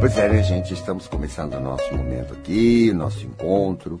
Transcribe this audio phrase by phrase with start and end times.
[0.00, 0.72] Pois é, gente?
[0.72, 4.00] Estamos começando o nosso momento aqui, nosso encontro,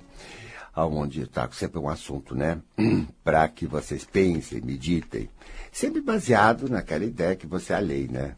[0.76, 2.62] onde está sempre um assunto, né?
[3.24, 5.28] Para que vocês pensem, meditem,
[5.72, 8.36] sempre baseado naquela ideia que você é a lei, né?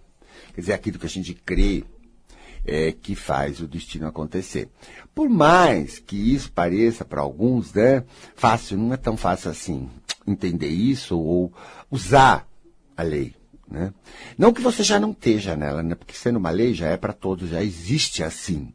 [0.54, 1.85] Quer dizer, aquilo que a gente crê
[2.65, 4.71] é que faz o destino acontecer.
[5.15, 8.04] Por mais que isso pareça para alguns, né?
[8.35, 9.87] Fácil, não é tão fácil assim
[10.27, 11.53] entender isso ou
[11.90, 12.49] usar
[12.97, 13.40] a lei.
[13.71, 13.93] Né?
[14.37, 15.95] Não que você já não esteja nela, né?
[15.95, 18.73] porque sendo uma lei já é para todos, já existe assim.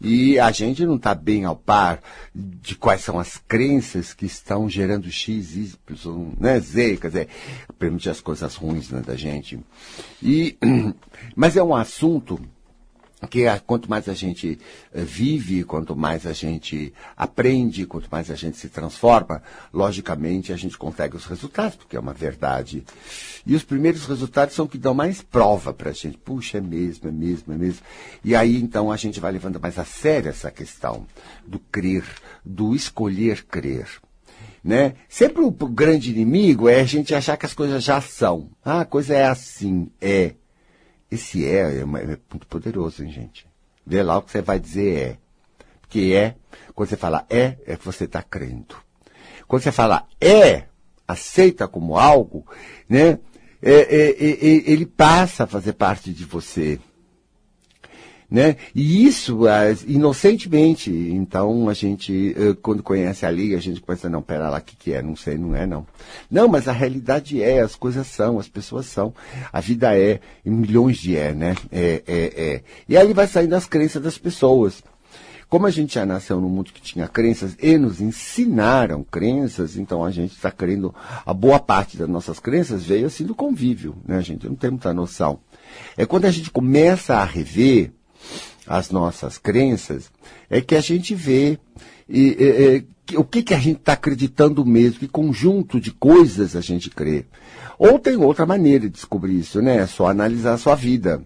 [0.00, 2.02] E a gente não está bem ao par
[2.34, 7.28] de quais são as crenças que estão gerando X, Y, né, Z, quer dizer,
[7.78, 9.58] permitir as coisas ruins né, da gente.
[10.22, 10.56] E,
[11.34, 12.38] mas é um assunto
[13.30, 14.58] que quanto mais a gente
[14.92, 19.42] eh, vive, quanto mais a gente aprende, quanto mais a gente se transforma,
[19.72, 22.84] logicamente a gente consegue os resultados, porque é uma verdade.
[23.46, 26.18] E os primeiros resultados são que dão mais prova para a gente.
[26.18, 27.80] Puxa, é mesmo, é mesmo, é mesmo.
[28.22, 31.06] E aí então a gente vai levando mais a sério essa questão
[31.46, 32.04] do crer,
[32.44, 33.88] do escolher crer.
[34.62, 34.94] Né?
[35.08, 38.50] Sempre o grande inimigo é a gente achar que as coisas já são.
[38.64, 40.34] Ah, a coisa é assim, é.
[41.16, 43.46] Esse é, é, é muito poderoso, hein, gente?
[43.86, 45.18] Vê lá o que você vai dizer é.
[45.80, 46.34] Porque é,
[46.74, 48.76] quando você fala é, é que você está crendo.
[49.48, 50.64] Quando você fala é,
[51.08, 52.46] aceita como algo,
[52.86, 53.18] né?
[53.62, 56.78] É, é, é, é ele passa a fazer parte de você
[58.30, 58.56] né?
[58.74, 59.42] E isso,
[59.86, 64.58] inocentemente, então a gente, eh, quando conhece a lei, a gente pensa, não, pera lá,
[64.58, 65.00] o que, que é?
[65.00, 65.86] Não sei, não é, não.
[66.30, 69.14] Não, mas a realidade é, as coisas são, as pessoas são,
[69.52, 71.54] a vida é, e milhões de é, né?
[71.70, 72.62] É, é, é.
[72.88, 74.82] E aí vai saindo as crenças das pessoas.
[75.48, 80.04] Como a gente já nasceu num mundo que tinha crenças e nos ensinaram crenças, então
[80.04, 80.92] a gente está crendo,
[81.24, 84.48] a boa parte das nossas crenças veio assim do convívio, né, gente?
[84.48, 85.38] Não tem muita noção.
[85.96, 87.92] É quando a gente começa a rever,
[88.66, 90.10] as nossas crenças,
[90.50, 91.58] é que a gente vê
[92.08, 96.60] e, e, o que, que a gente está acreditando mesmo, que conjunto de coisas a
[96.60, 97.24] gente crê.
[97.78, 99.76] Ou tem outra maneira de descobrir isso, né?
[99.76, 101.22] É só analisar a sua vida.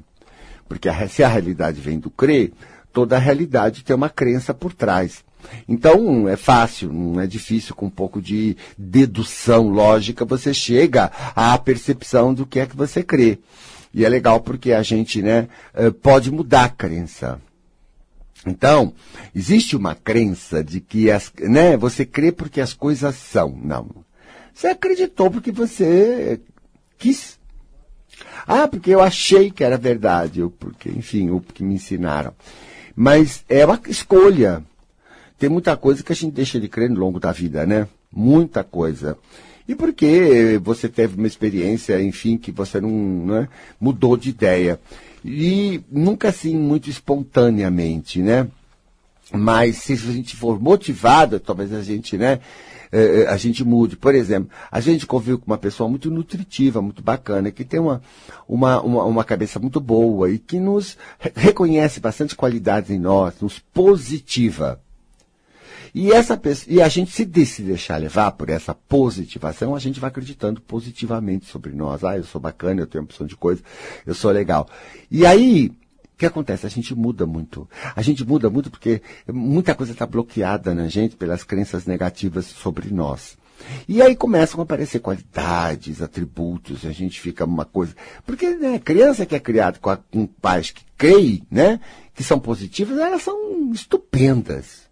[0.69, 2.53] Porque a, se a realidade vem do crer,
[2.93, 5.25] toda a realidade tem uma crença por trás.
[5.67, 11.57] Então, é fácil, não é difícil, com um pouco de dedução lógica, você chega à
[11.57, 13.39] percepção do que é que você crê.
[13.93, 17.41] E é legal porque a gente, né, eh, pode mudar a crença.
[18.47, 18.95] Então,
[19.35, 23.59] existe uma crença de que as, né, você crê porque as coisas são.
[23.63, 23.89] Não.
[24.55, 26.41] Você acreditou porque você
[26.99, 27.39] quis.
[28.47, 32.33] Ah, porque eu achei que era verdade, ou porque, enfim, ou porque me ensinaram.
[32.95, 34.63] Mas é uma escolha.
[35.39, 37.89] Tem muita coisa que a gente deixa de crer no longo da vida, né?
[38.13, 39.17] Muita coisa
[39.71, 43.49] e porque você teve uma experiência, enfim, que você não né,
[43.81, 44.81] mudou de ideia.
[45.25, 48.49] E nunca assim muito espontaneamente, né?
[49.33, 52.41] Mas se a gente for motivado, talvez a gente, né,
[52.91, 53.97] eh, eh, a gente mude.
[53.97, 58.03] Por exemplo, a gente convive com uma pessoa muito nutritiva, muito bacana, que tem uma,
[58.49, 60.99] uma, uma, uma cabeça muito boa e que nos
[61.37, 64.81] reconhece bastante qualidades em nós, nos positiva.
[65.95, 70.09] E, essa, e a gente se, se deixar levar por essa positivação, a gente vai
[70.09, 72.05] acreditando positivamente sobre nós.
[72.05, 73.63] Ah, eu sou bacana, eu tenho opção de coisa,
[74.07, 74.69] eu sou legal.
[75.11, 76.67] E aí, o que acontece?
[76.67, 77.69] A gente muda muito.
[77.95, 79.03] A gente muda muito porque
[79.33, 83.39] muita coisa está bloqueada na gente pelas crenças negativas sobre nós.
[83.87, 87.95] E aí começam a aparecer qualidades, atributos, a gente fica uma coisa.
[88.25, 91.81] Porque né, criança que é criada com, com pais que creem, né,
[92.15, 94.90] que são positivas, elas são estupendas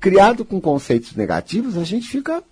[0.00, 2.42] criado com conceitos negativos, a gente fica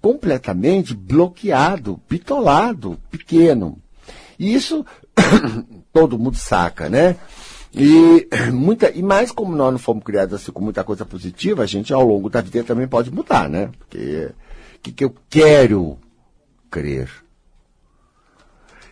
[0.00, 3.78] completamente bloqueado, pitolado, pequeno.
[4.38, 4.84] E isso
[5.92, 7.16] todo mundo saca, né?
[7.74, 11.66] E, muita, e mais como nós não fomos criados assim com muita coisa positiva, a
[11.66, 13.70] gente ao longo da vida também pode mudar, né?
[13.78, 14.30] Porque
[14.76, 15.98] o que, que eu quero
[16.70, 17.10] crer?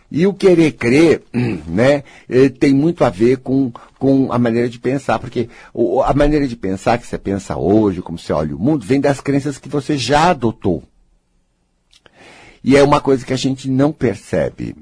[0.09, 1.23] E o querer crer,
[1.67, 5.49] né, eh, tem muito a ver com, com a maneira de pensar, porque
[6.05, 9.19] a maneira de pensar que você pensa hoje, como você olha o mundo, vem das
[9.19, 10.83] crenças que você já adotou.
[12.63, 14.75] E é uma coisa que a gente não percebe.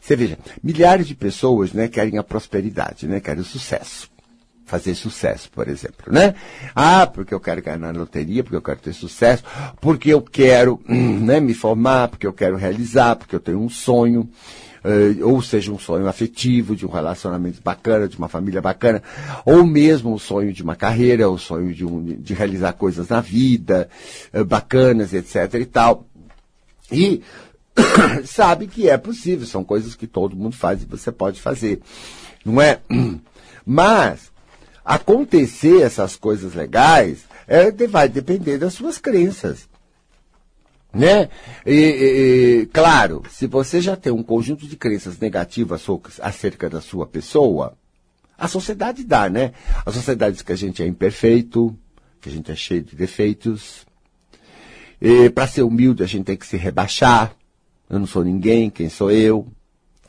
[0.00, 4.10] Você veja, milhares de pessoas, né, querem a prosperidade, né, querem o sucesso
[4.72, 6.34] fazer sucesso, por exemplo, né?
[6.74, 9.44] Ah, porque eu quero ganhar na loteria, porque eu quero ter sucesso,
[9.82, 14.26] porque eu quero né, me formar, porque eu quero realizar, porque eu tenho um sonho,
[15.22, 19.02] ou seja, um sonho afetivo, de um relacionamento bacana, de uma família bacana,
[19.44, 23.20] ou mesmo o sonho de uma carreira, o sonho de, um, de realizar coisas na
[23.20, 23.88] vida,
[24.34, 26.06] uh, bacanas, etc e tal.
[26.90, 27.22] E
[28.24, 31.80] sabe que é possível, são coisas que todo mundo faz e você pode fazer.
[32.44, 32.80] Não é?
[33.64, 34.32] Mas
[34.84, 39.68] acontecer essas coisas legais é, vai depender das suas crenças.
[40.92, 41.30] Né?
[41.64, 45.86] E, e, claro, se você já tem um conjunto de crenças negativas
[46.20, 47.74] acerca da sua pessoa,
[48.36, 49.52] a sociedade dá, né?
[49.86, 51.74] A sociedade diz que a gente é imperfeito,
[52.20, 53.86] que a gente é cheio de defeitos.
[55.34, 57.34] Para ser humilde, a gente tem que se rebaixar.
[57.88, 59.46] Eu não sou ninguém, quem sou eu?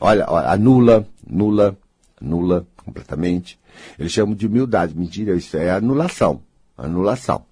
[0.00, 1.78] Olha, olha anula, nula,
[2.20, 3.58] anula completamente.
[3.98, 4.96] Eles chamam de humildade.
[4.96, 6.42] Mentira, isso é anulação.
[6.76, 7.44] Anulação.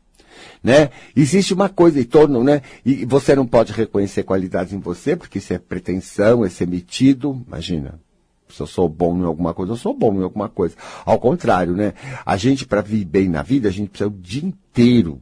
[0.62, 0.90] Né?
[1.14, 2.62] Existe uma coisa em torno, né?
[2.84, 7.42] E você não pode reconhecer qualidades em você, porque isso é pretensão, é ser metido.
[7.46, 7.98] Imagina.
[8.48, 10.74] Se eu sou bom em alguma coisa, eu sou bom em alguma coisa.
[11.06, 11.94] Ao contrário, né?
[12.24, 15.20] A gente, para viver bem na vida, a gente precisa o dia inteiro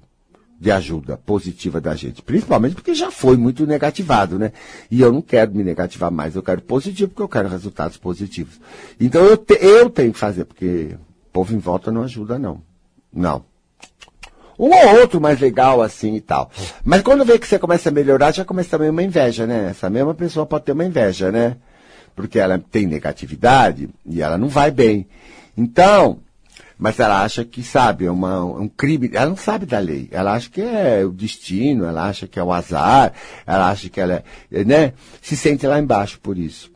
[0.61, 2.21] de ajuda positiva da gente.
[2.21, 4.53] Principalmente porque já foi muito negativado, né?
[4.91, 8.61] E eu não quero me negativar mais, eu quero positivo porque eu quero resultados positivos.
[9.01, 10.97] Então eu, te, eu tenho que fazer, porque
[11.29, 12.61] o povo em volta não ajuda, não.
[13.11, 13.50] Não.
[14.61, 16.51] Um ou outro mais legal assim e tal.
[16.85, 19.69] Mas quando vê que você começa a melhorar, já começa também uma inveja, né?
[19.71, 21.57] Essa mesma pessoa pode ter uma inveja, né?
[22.15, 25.07] Porque ela tem negatividade e ela não vai bem.
[25.57, 26.19] Então,
[26.77, 29.11] mas ela acha que, sabe, é uma, um crime.
[29.15, 30.09] Ela não sabe da lei.
[30.11, 33.15] Ela acha que é o destino, ela acha que é o azar,
[33.47, 34.23] ela acha que ela
[34.53, 34.93] é, né?
[35.23, 36.70] Se sente lá embaixo por isso.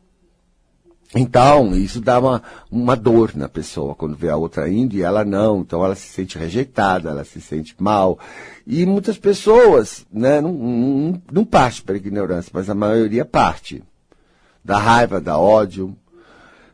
[1.14, 5.24] Então, isso dá uma, uma dor na pessoa quando vê a outra indo e ela
[5.24, 5.60] não.
[5.60, 8.18] Então, ela se sente rejeitada, ela se sente mal.
[8.66, 13.82] E muitas pessoas, né, não, não, não parte para ignorância, mas a maioria parte.
[14.64, 15.96] Da raiva, da ódio.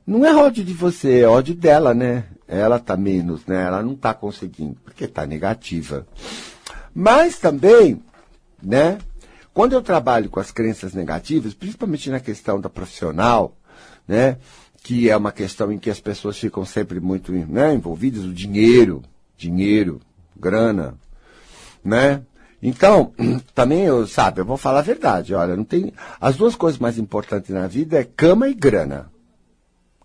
[0.06, 2.24] Não é ódio de você, é ódio dela, né?
[2.50, 3.64] ela está menos, né?
[3.64, 6.04] Ela não está conseguindo, porque está negativa.
[6.92, 8.02] Mas também,
[8.60, 8.98] né?
[9.54, 13.54] Quando eu trabalho com as crenças negativas, principalmente na questão da profissional,
[14.10, 14.36] né?
[14.82, 19.02] Que é uma questão em que as pessoas ficam sempre muito né, envolvidas, o dinheiro,
[19.36, 20.00] dinheiro,
[20.36, 20.94] grana,
[21.84, 22.22] né?
[22.60, 23.12] Então,
[23.54, 25.92] também eu, sabe, eu vou falar a verdade, olha, não tem.
[26.20, 29.08] As duas coisas mais importantes na vida é cama e grana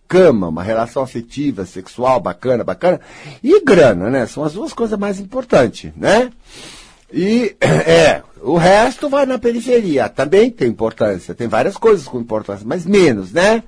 [0.07, 3.01] cama, uma relação afetiva, sexual, bacana, bacana,
[3.43, 4.27] e grana, né?
[4.27, 6.29] São as duas coisas mais importantes, né?
[7.11, 10.07] E, é, o resto vai na periferia.
[10.07, 13.63] Também tem importância, tem várias coisas com importância, mas menos, né?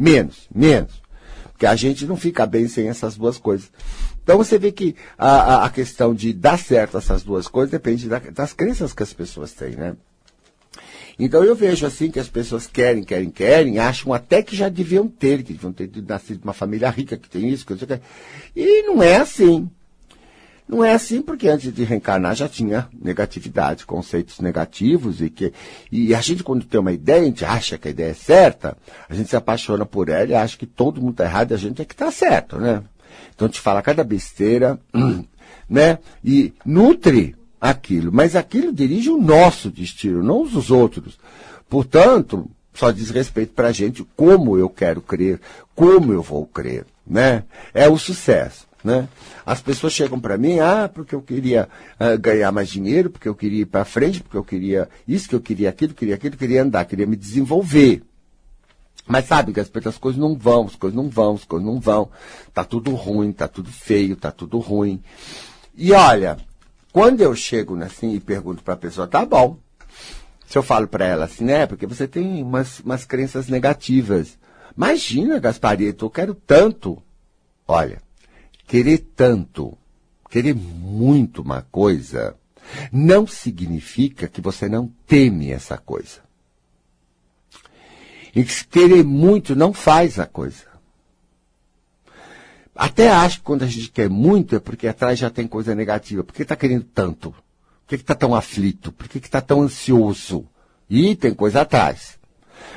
[0.00, 1.02] Menos, menos.
[1.50, 3.70] Porque a gente não fica bem sem essas duas coisas.
[4.22, 8.18] Então você vê que a, a questão de dar certo essas duas coisas depende da,
[8.18, 9.94] das crenças que as pessoas têm, né?
[11.18, 15.06] Então eu vejo assim que as pessoas querem, querem, querem, acham até que já deviam
[15.06, 17.84] ter, que deviam ter nascido de uma família rica que tem isso, que não sei
[17.84, 18.00] o que.
[18.56, 19.70] E não é assim.
[20.70, 25.52] Não é assim porque antes de reencarnar já tinha negatividade, conceitos negativos e que
[25.90, 28.76] e a gente quando tem uma ideia, a gente acha que a ideia é certa,
[29.08, 31.56] a gente se apaixona por ela e acha que todo mundo está errado e a
[31.56, 32.84] gente é que está certo, né?
[33.34, 34.78] Então te fala cada besteira,
[35.68, 35.98] né?
[36.24, 38.12] E nutre aquilo.
[38.12, 41.18] Mas aquilo dirige o nosso destino, não os dos outros.
[41.68, 45.40] Portanto, só diz respeito para a gente como eu quero crer,
[45.74, 47.42] como eu vou crer, né?
[47.74, 49.08] É o sucesso, né?
[49.44, 51.68] As pessoas chegam para mim, ah, porque eu queria
[51.98, 55.34] uh, ganhar mais dinheiro, porque eu queria ir para frente, porque eu queria isso, que
[55.34, 58.02] eu queria aquilo, queria aquilo, queria andar, queria me desenvolver.
[59.06, 61.80] Mas sabe que as, as coisas não vão, as coisas não vão, as coisas não
[61.80, 62.10] vão.
[62.54, 65.02] Tá tudo ruim, tá tudo feio, tá tudo ruim.
[65.74, 66.36] E olha,
[66.92, 69.58] quando eu chego assim e pergunto para a pessoa, tá bom.
[70.46, 71.66] Se eu falo para ela assim, né?
[71.66, 74.38] Porque você tem umas, umas crenças negativas.
[74.76, 77.00] Imagina, Gasparito, eu quero tanto.
[77.66, 78.02] Olha,
[78.70, 79.76] querer tanto,
[80.30, 82.36] querer muito uma coisa,
[82.92, 86.20] não significa que você não teme essa coisa.
[88.32, 90.66] E querer muito não faz a coisa.
[92.72, 96.22] Até acho que quando a gente quer muito é porque atrás já tem coisa negativa.
[96.22, 97.32] Por que está querendo tanto?
[97.32, 98.92] Por que está tão aflito?
[98.92, 100.46] Por que está tão ansioso?
[100.88, 102.20] E tem coisa atrás.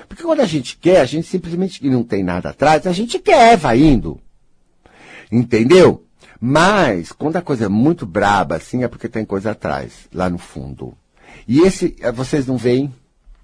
[0.09, 3.55] Porque quando a gente quer, a gente simplesmente não tem nada atrás, a gente quer,
[3.55, 4.19] vai indo.
[5.33, 6.05] Entendeu?
[6.39, 10.37] Mas, quando a coisa é muito braba, assim, é porque tem coisa atrás, lá no
[10.37, 10.95] fundo.
[11.47, 12.93] E esse, eh, vocês não veem?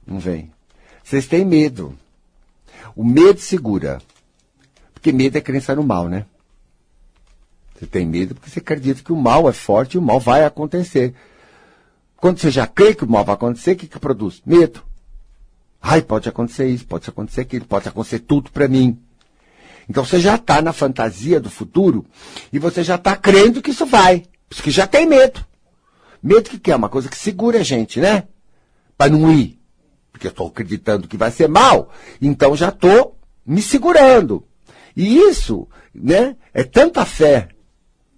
[0.05, 0.51] Não veem.
[1.03, 1.98] Vocês têm medo.
[2.96, 4.00] O medo segura.
[4.93, 6.25] Porque medo é crença no mal, né?
[7.74, 10.43] Você tem medo porque você acredita que o mal é forte e o mal vai
[10.43, 11.15] acontecer.
[12.17, 14.43] Quando você já crê que o mal vai acontecer, o que, que produz?
[14.46, 14.84] Medo.
[15.81, 19.00] Ai, pode acontecer isso, pode acontecer aquilo, pode acontecer tudo para mim.
[19.89, 22.05] Então você já está na fantasia do futuro
[22.53, 24.24] e você já está crendo que isso vai.
[24.48, 25.43] Porque já tem medo.
[26.22, 28.27] Medo que, é uma coisa que segura a gente, né?
[28.96, 29.60] Para não ir.
[30.12, 31.91] porque eu estou acreditando que vai ser mal,
[32.22, 34.46] então já estou me segurando.
[34.96, 37.48] E isso, né, é tanta fé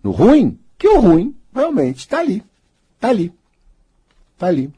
[0.03, 2.43] no ruim, que o ruim realmente está ali.
[2.95, 3.31] Está ali.
[4.33, 4.73] Está ali.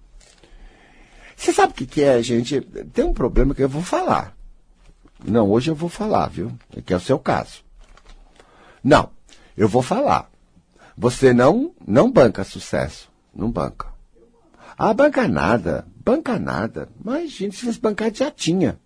[1.35, 2.59] Você sabe o que, que é, gente?
[2.62, 4.35] Tem um problema que eu vou falar.
[5.24, 6.51] Não, hoje eu vou falar, viu?
[6.86, 7.63] Que é o seu caso.
[8.84, 9.10] Não,
[9.56, 10.30] eu vou falar.
[10.98, 13.10] Você não, não banca sucesso.
[13.34, 13.88] Não banca.
[14.77, 15.88] Ah, banca nada.
[16.03, 16.89] Banca nada.
[17.27, 18.80] Gente, se fosse bancar, já tinha.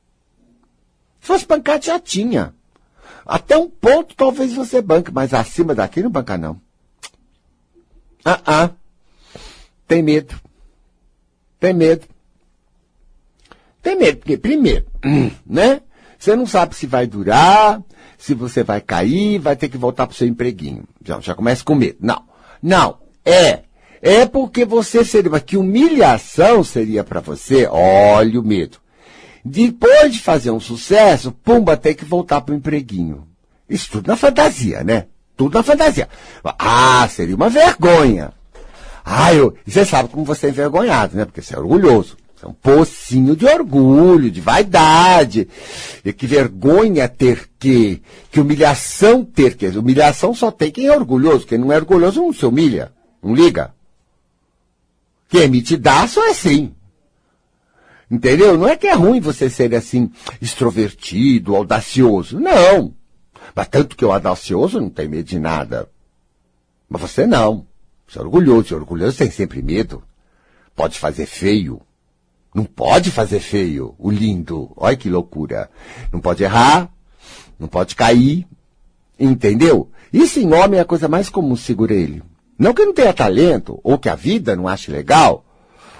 [1.19, 2.53] Se fosse bancar, já tinha.
[3.25, 6.61] Até um ponto talvez você banque, mas acima daqui não banca não.
[8.23, 8.69] Ah, ah.
[9.87, 10.39] Tem medo.
[11.59, 12.07] Tem medo.
[13.81, 14.85] Tem medo, porque primeiro,
[15.45, 15.81] né?
[16.17, 17.81] Você não sabe se vai durar,
[18.17, 20.83] se você vai cair, vai ter que voltar para o seu empreguinho.
[21.03, 21.97] Já, já começa com medo.
[22.01, 22.23] Não.
[22.61, 22.97] Não.
[23.23, 23.61] É.
[24.01, 25.39] É porque você seria.
[25.39, 27.67] Que humilhação seria para você?
[27.67, 28.77] Olha o medo.
[29.43, 33.27] Depois de fazer um sucesso, pumba, tem que voltar para o empreguinho.
[33.69, 35.05] Isso tudo na fantasia, né?
[35.35, 36.09] Tudo na fantasia.
[36.43, 38.33] Ah, seria uma vergonha.
[39.05, 41.23] Ah, eu, você sabe como você é envergonhado, né?
[41.23, 42.17] Porque você é orgulhoso.
[42.41, 45.47] É um pocinho de orgulho, de vaidade.
[46.05, 48.01] E que vergonha ter que,
[48.31, 49.67] que humilhação ter que.
[49.67, 51.47] Humilhação só tem quem é orgulhoso.
[51.47, 52.91] Quem não é orgulhoso não se humilha.
[53.23, 53.73] Não liga.
[55.29, 56.73] Quem emite só é sim.
[58.09, 58.57] Entendeu?
[58.57, 60.09] Não é que é ruim você ser assim,
[60.41, 62.39] extrovertido, audacioso.
[62.39, 62.93] Não.
[63.53, 65.89] Mas tanto que o audacioso não tem medo de nada.
[66.87, 67.65] Mas você não.
[68.07, 68.75] Você é orgulhoso.
[68.75, 70.03] orgulhoso tem sempre medo.
[70.75, 71.81] Pode fazer feio.
[72.57, 74.71] Não pode fazer feio, o lindo.
[74.75, 75.69] Olha que loucura.
[76.11, 76.91] Não pode errar.
[77.59, 78.47] Não pode cair.
[79.19, 79.91] Entendeu?
[80.11, 82.23] Isso em homem é a coisa mais comum, segura ele.
[82.57, 85.45] Não que não tenha talento, ou que a vida não ache legal,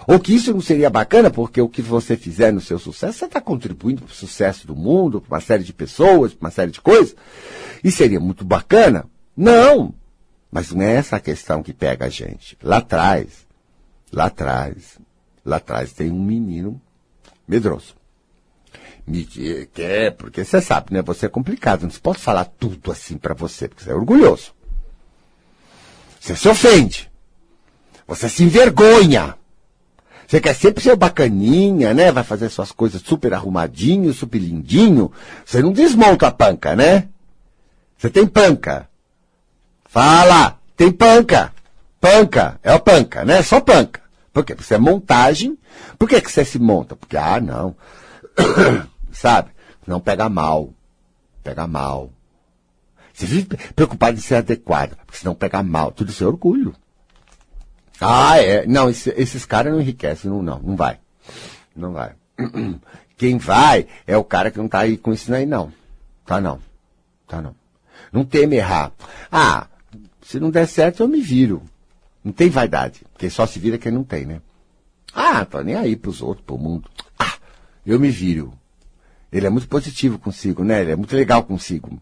[0.07, 3.25] ou que isso não seria bacana, porque o que você fizer no seu sucesso, você
[3.25, 6.71] está contribuindo para o sucesso do mundo, para uma série de pessoas, para uma série
[6.71, 7.15] de coisas.
[7.83, 9.05] E seria muito bacana?
[9.35, 9.93] Não!
[10.51, 12.57] Mas não é essa a questão que pega a gente.
[12.63, 13.45] Lá atrás,
[14.11, 14.97] lá atrás,
[15.47, 16.79] lá atrás tem um menino
[17.47, 17.95] medroso.
[19.07, 19.25] Me
[19.73, 21.01] quer, porque você sabe, né?
[21.01, 21.83] Você é complicado.
[21.83, 24.53] Não se pode falar tudo assim para você, porque você é orgulhoso.
[26.19, 27.09] Você se ofende.
[28.05, 29.35] Você se envergonha.
[30.27, 32.11] Você quer sempre ser bacaninha, né?
[32.11, 35.09] Vai fazer suas coisas super arrumadinho, super lindinho.
[35.45, 37.07] Você não desmonta a panca, né?
[37.97, 38.89] Você tem panca.
[39.85, 40.59] Fala!
[40.75, 41.53] Tem panca!
[42.01, 42.59] Panca!
[42.61, 43.41] É o panca, né?
[43.41, 44.06] Só panca.
[44.37, 44.53] Por quê?
[44.53, 45.57] Porque você é montagem.
[45.97, 46.95] Por que, que você se monta?
[46.95, 47.75] Porque, ah, não.
[49.11, 49.49] Sabe?
[49.87, 50.71] Não pega mal.
[51.43, 52.11] Pega mal.
[53.11, 55.91] Você vive preocupado em ser adequado, porque senão pega mal.
[55.91, 56.75] Tudo isso é orgulho.
[57.99, 58.67] Ah, é.
[58.67, 60.99] Não, esse, esses caras não enriquecem, não, não, não vai.
[61.75, 62.13] Não vai.
[63.17, 65.73] Quem vai é o cara que não tá aí com isso aí, não.
[66.27, 66.59] Tá não.
[67.27, 67.55] Tá não.
[68.11, 68.91] Não teme errar.
[69.31, 69.65] Ah,
[70.21, 71.63] se não der certo, eu me viro.
[72.27, 73.05] Não tem vaidade.
[73.13, 74.41] Porque só se vira quem não tem, né?
[75.13, 76.89] Ah, tô nem aí pros outros, pro mundo.
[77.17, 77.35] Ah,
[77.85, 78.53] eu me viro.
[79.31, 80.81] Ele é muito positivo consigo, né?
[80.81, 81.97] Ele é muito legal consigo.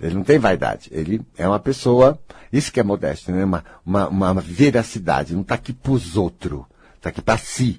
[0.00, 0.88] Ele não tem vaidade.
[0.90, 2.18] Ele é uma pessoa,
[2.50, 3.44] isso que é modesto, né?
[3.44, 5.34] Uma, uma, uma veracidade.
[5.34, 6.64] Não está aqui para os outros.
[6.94, 7.78] Está aqui para si.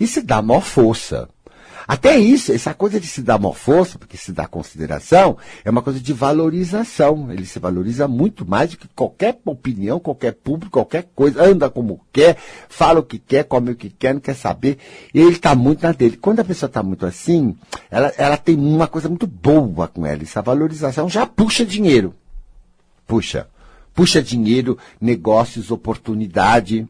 [0.00, 1.28] E se dá maior força.
[1.86, 5.82] Até isso, essa coisa de se dar maior força, porque se dá consideração, é uma
[5.82, 7.30] coisa de valorização.
[7.30, 11.44] Ele se valoriza muito mais do que qualquer opinião, qualquer público, qualquer coisa.
[11.44, 12.36] Anda como quer,
[12.68, 14.78] fala o que quer, come o que quer, não quer saber.
[15.14, 16.16] Ele está muito na dele.
[16.16, 17.56] Quando a pessoa está muito assim,
[17.88, 20.22] ela, ela tem uma coisa muito boa com ela.
[20.22, 22.12] Essa valorização já puxa dinheiro.
[23.06, 23.46] Puxa.
[23.94, 26.86] Puxa dinheiro, negócios, oportunidade.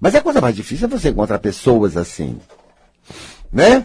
[0.00, 2.38] Mas a coisa mais difícil é você encontrar pessoas assim.
[3.52, 3.84] Né?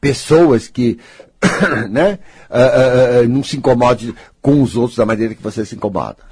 [0.00, 0.98] Pessoas que
[1.90, 2.18] né,
[2.50, 6.30] uh, uh, uh, não se incomode com os outros da maneira que você se incomoda.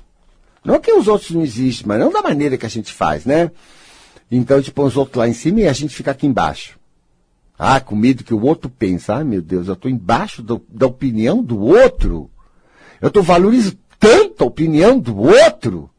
[0.65, 3.51] Não que os outros não existem, mas não da maneira que a gente faz, né?
[4.31, 6.79] Então, tipo, os outros lá em cima e a gente fica aqui embaixo.
[7.59, 9.11] Ah, com medo que o outro pense.
[9.11, 12.31] Ah, meu Deus, eu estou embaixo do, da opinião do outro.
[13.01, 15.91] Eu estou valorizando tanto a opinião do outro.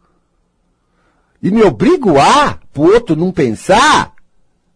[1.42, 4.14] E me obrigo a, pro outro não pensar.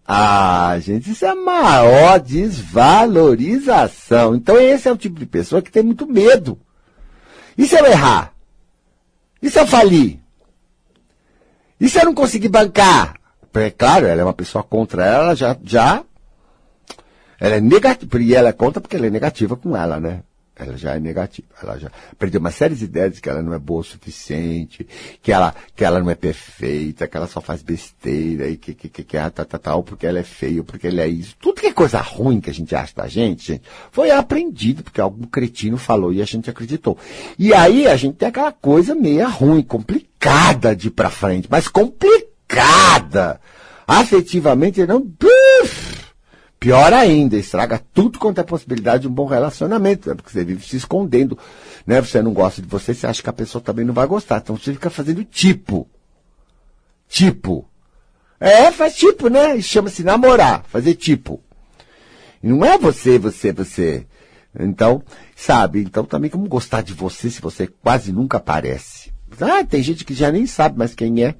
[0.06, 4.36] Ah, gente, isso é a maior desvalorização.
[4.36, 6.60] Então esse é o tipo de pessoa que tem muito medo.
[7.58, 8.34] E se eu errar?
[9.42, 10.20] E se eu falir?
[11.80, 13.16] E se eu não conseguir bancar?
[13.54, 16.04] É claro, ela é uma pessoa contra ela, já, já,
[17.40, 20.24] ela é negativa, e ela é contra porque ela é negativa com ela, né?
[20.56, 21.48] Ela já é negativa.
[21.62, 24.88] Ela já perdeu uma série de ideias de que ela não é boa o suficiente,
[25.22, 28.90] que ela, que ela não é perfeita, que ela só faz besteira e que, que,
[28.90, 31.36] que, que é tal, tal, tal, porque ela é feia, porque ela é isso.
[31.40, 35.02] Tudo que é coisa ruim que a gente acha da gente, gente, foi aprendido, porque
[35.02, 36.98] algum cretino falou e a gente acreditou.
[37.38, 41.68] E aí a gente tem aquela coisa meia ruim, complicada de ir pra frente, mas
[41.68, 43.40] complicada.
[43.88, 45.06] Afetivamente, não.
[46.64, 50.16] Pior ainda, estraga tudo quanto é possibilidade de um bom relacionamento, né?
[50.16, 51.38] porque você vive se escondendo,
[51.86, 52.00] né?
[52.00, 54.38] Você não gosta de você, você acha que a pessoa também não vai gostar.
[54.38, 55.86] Então você fica fazendo tipo.
[57.10, 57.68] Tipo.
[58.40, 59.60] É, faz tipo, né?
[59.60, 61.42] Chama-se namorar, fazer tipo.
[62.42, 64.08] Não é você, você, você.
[64.58, 65.04] Então,
[65.36, 65.82] sabe?
[65.82, 69.12] Então também como gostar de você se você quase nunca aparece.
[69.42, 71.36] Ah, tem gente que já nem sabe mais quem é.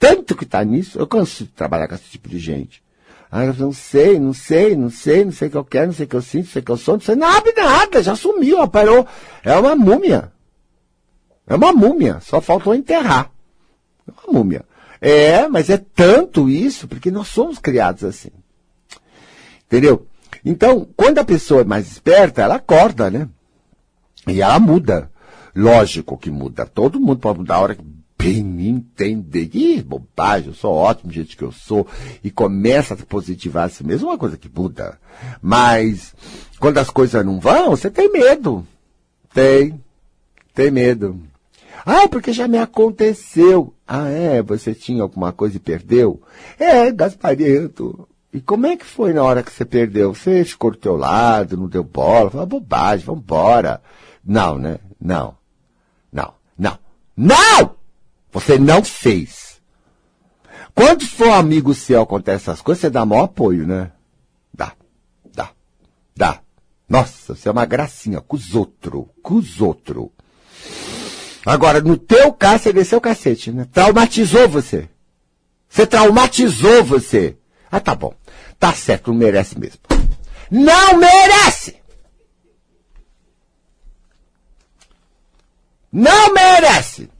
[0.00, 2.84] Tanto que tá nisso, eu canso de trabalhar com esse tipo de gente.
[3.30, 5.92] Ah, eu não sei, não sei, não sei, não sei o que eu quero, não
[5.92, 8.02] sei o que eu sinto, não sei o que eu sou, não sei nada, nada,
[8.02, 9.06] já sumiu, aparou.
[9.42, 10.32] É uma múmia.
[11.46, 13.30] É uma múmia, só faltou enterrar.
[14.06, 14.64] É uma múmia.
[15.00, 18.30] É, mas é tanto isso, porque nós somos criados assim.
[19.66, 20.06] Entendeu?
[20.44, 23.28] Então, quando a pessoa é mais esperta, ela acorda, né?
[24.26, 25.10] E ela muda.
[25.54, 26.66] Lógico que muda.
[26.66, 27.84] Todo mundo pode mudar a hora que
[28.18, 29.50] bem me entender.
[29.52, 31.86] Ih, bobagem, eu sou ótimo jeito que eu sou.
[32.22, 34.98] E começa a positivar a si mesmo, é uma coisa que muda.
[35.40, 36.14] Mas,
[36.58, 38.66] quando as coisas não vão, você tem medo.
[39.32, 39.80] Tem.
[40.54, 41.20] Tem medo.
[41.84, 43.74] Ah, porque já me aconteceu.
[43.86, 44.42] Ah, é?
[44.42, 46.20] Você tinha alguma coisa e perdeu?
[46.58, 48.08] É, Gasparito.
[48.32, 50.12] E como é que foi na hora que você perdeu?
[50.14, 52.30] Você ficou do teu lado, não deu bola?
[52.30, 53.80] Falou, bobagem, vambora.
[54.24, 54.78] Não, né?
[55.00, 55.36] Não.
[56.12, 56.34] Não.
[56.58, 56.78] Não.
[57.16, 57.75] Não!
[58.36, 59.62] Você não fez.
[60.74, 63.92] Quando for amigo seu acontece essas coisas, você dá maior apoio, né?
[64.52, 64.74] Dá.
[65.34, 65.50] Dá.
[66.14, 66.40] Dá.
[66.86, 69.06] Nossa, você é uma gracinha com os outros.
[69.22, 70.10] Com os outros.
[71.46, 73.66] Agora, no teu caso, você desceu o cacete, né?
[73.72, 74.86] Traumatizou você.
[75.66, 77.38] Você traumatizou você.
[77.70, 78.12] Ah, tá bom.
[78.58, 79.80] Tá certo, não merece mesmo.
[80.50, 81.76] Não merece!
[85.90, 87.15] Não merece!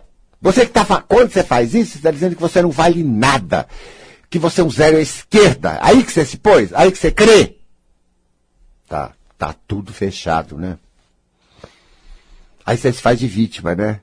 [0.47, 3.67] Você que tá, quando você faz isso, você está dizendo que você não vale nada.
[4.31, 5.77] Que você é um zero à esquerda.
[5.83, 7.57] Aí que você se pôs, aí que você crê.
[8.87, 10.79] Tá, tá tudo fechado, né?
[12.65, 14.03] Aí você se faz de vítima, né?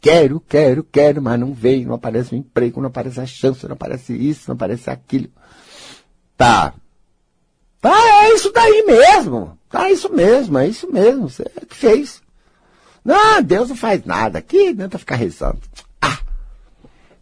[0.00, 3.74] Quero, quero, quero, mas não veio, não aparece o emprego, não aparece a chance, não
[3.74, 5.28] aparece isso, não aparece aquilo.
[6.34, 6.72] Tá.
[7.78, 9.58] Tá, é isso daí mesmo.
[9.68, 11.28] Tá, é isso mesmo, é isso mesmo.
[11.28, 12.22] Você fez.
[13.06, 14.40] Não, Deus não faz nada.
[14.40, 15.60] Aqui adianta ficar rezando.
[16.02, 16.18] Ah,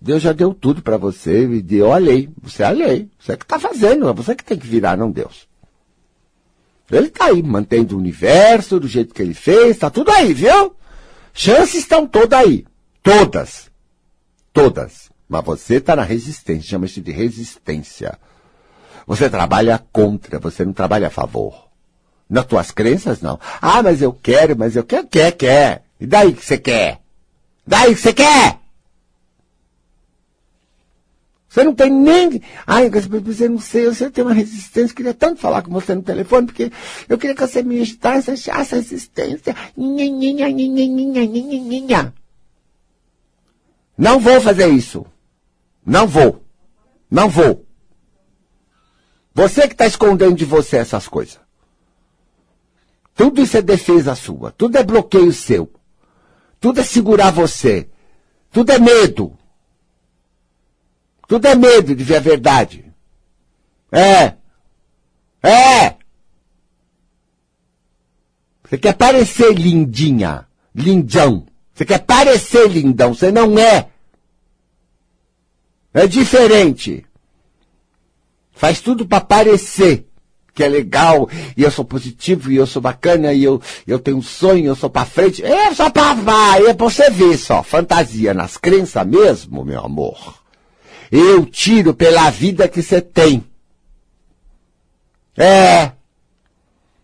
[0.01, 2.31] Deus já deu tudo para você e deu a lei.
[2.43, 3.11] Você é a lei.
[3.19, 4.09] Você é que está fazendo.
[4.09, 5.47] É você que tem que virar, não Deus.
[6.91, 9.73] Ele está aí, mantendo o universo do jeito que ele fez.
[9.73, 10.75] Está tudo aí, viu?
[11.35, 12.65] Chances estão todas aí.
[13.03, 13.71] Todas.
[14.55, 15.11] Todas.
[15.29, 16.71] Mas você está na resistência.
[16.71, 18.19] Chama-se de resistência.
[19.07, 21.69] Você trabalha contra, você não trabalha a favor.
[22.29, 23.39] Nas tuas crenças, não.
[23.61, 25.85] Ah, mas eu quero, mas eu quero, quer, quer.
[26.01, 27.01] E daí que você quer?
[27.67, 28.59] Daí que você quer?
[31.55, 32.43] Você não tem nem.
[32.67, 34.93] Ai, você não sei, você tem uma resistência.
[34.93, 36.73] Eu queria tanto falar com você no telefone, porque
[37.09, 39.55] eu queria que você me ajudasse a achar essa resistência.
[43.97, 45.07] Não vou fazer isso.
[45.87, 46.43] Não vou.
[47.09, 47.65] Não vou.
[49.33, 51.44] Você que está escondendo de você essas coisas.
[53.15, 54.51] Tudo isso é defesa sua.
[54.51, 55.73] Tudo é bloqueio seu.
[56.61, 57.89] Tudo é segurar você.
[58.51, 59.39] Tudo é medo.
[61.29, 62.93] Tudo é medo de ver a verdade.
[63.91, 64.35] É.
[65.43, 65.97] É.
[68.65, 71.47] Você quer parecer lindinha, lindão.
[71.73, 73.91] Você quer parecer lindão, você não é.
[75.93, 77.07] É diferente.
[78.53, 80.09] Faz tudo para parecer
[80.55, 84.19] que é legal, e eu sou positivo, e eu sou bacana, e eu, eu tenho
[84.19, 85.45] um sonho, eu sou pra frente.
[85.45, 87.63] É só pra vai, é pra você ver só.
[87.63, 90.39] Fantasia nas crenças mesmo, meu amor.
[91.11, 93.45] Eu tiro pela vida que você tem.
[95.37, 95.91] É.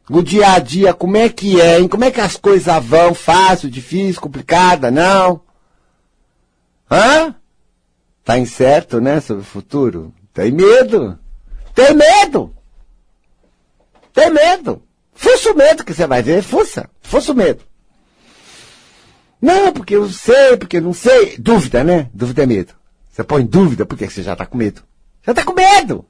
[0.08, 1.88] O dia a dia, como é que é, hein?
[1.88, 3.14] Como é que as coisas vão?
[3.14, 5.40] Fácil, difícil, complicada, não?
[6.90, 7.34] Hã?
[8.24, 10.12] Tá incerto, né, sobre o futuro?
[10.32, 11.18] Tem medo?
[11.74, 12.54] Tem medo?
[14.12, 14.82] Tem medo.
[15.12, 16.88] Fuça o medo que você vai ver, fuça.
[17.02, 17.62] Fuça o medo.
[19.40, 21.36] Não, porque eu sei, porque eu não sei.
[21.38, 22.10] Dúvida, né?
[22.12, 22.74] Dúvida é medo.
[23.10, 24.82] Você põe dúvida porque você já está com medo.
[25.22, 26.04] Já está com medo.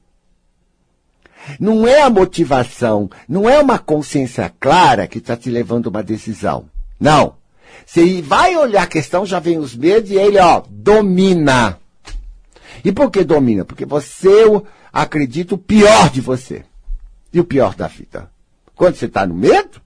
[1.59, 6.03] Não é a motivação, não é uma consciência clara que está te levando a uma
[6.03, 6.69] decisão.
[6.99, 7.35] Não.
[7.85, 11.79] Você vai olhar a questão, já vem os medos e ele, ó, domina.
[12.85, 13.65] E por que domina?
[13.65, 14.45] Porque você
[14.93, 16.63] acredita o pior de você.
[17.33, 18.29] E o pior da vida.
[18.75, 19.81] Quando você está no medo,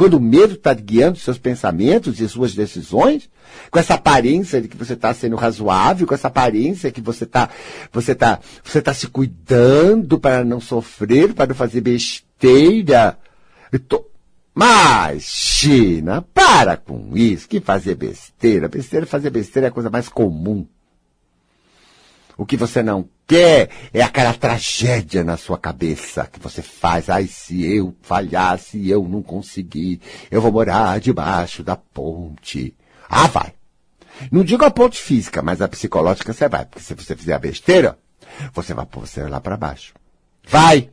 [0.00, 3.28] quando o medo está guiando seus pensamentos e suas decisões,
[3.70, 7.50] com essa aparência de que você está sendo razoável, com essa aparência que você está
[7.92, 13.18] você tá, você tá se cuidando para não sofrer, para não fazer besteira.
[13.86, 14.06] Tô...
[14.56, 18.68] Imagina, para com isso, que fazer besteira.
[18.68, 20.66] Besteira, fazer besteira é a coisa mais comum.
[22.40, 27.10] O que você não quer é aquela tragédia na sua cabeça que você faz.
[27.10, 30.00] Ai, se eu falhar, se eu não conseguir,
[30.30, 32.74] eu vou morar debaixo da ponte.
[33.10, 33.52] Ah, vai.
[34.32, 36.64] Não digo a ponte física, mas a psicológica você vai.
[36.64, 37.98] Porque se você fizer a besteira,
[38.54, 39.92] você vai pôr você lá para baixo.
[40.48, 40.88] Vai!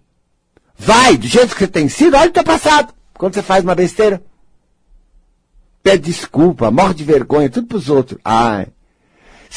[0.77, 1.15] Vai!
[1.15, 2.93] Do jeito que você tem sido, olha o teu passado.
[3.13, 4.21] Quando você faz uma besteira.
[5.81, 8.19] Pede desculpa, morre de vergonha, tudo pros outros.
[8.25, 8.67] Ai,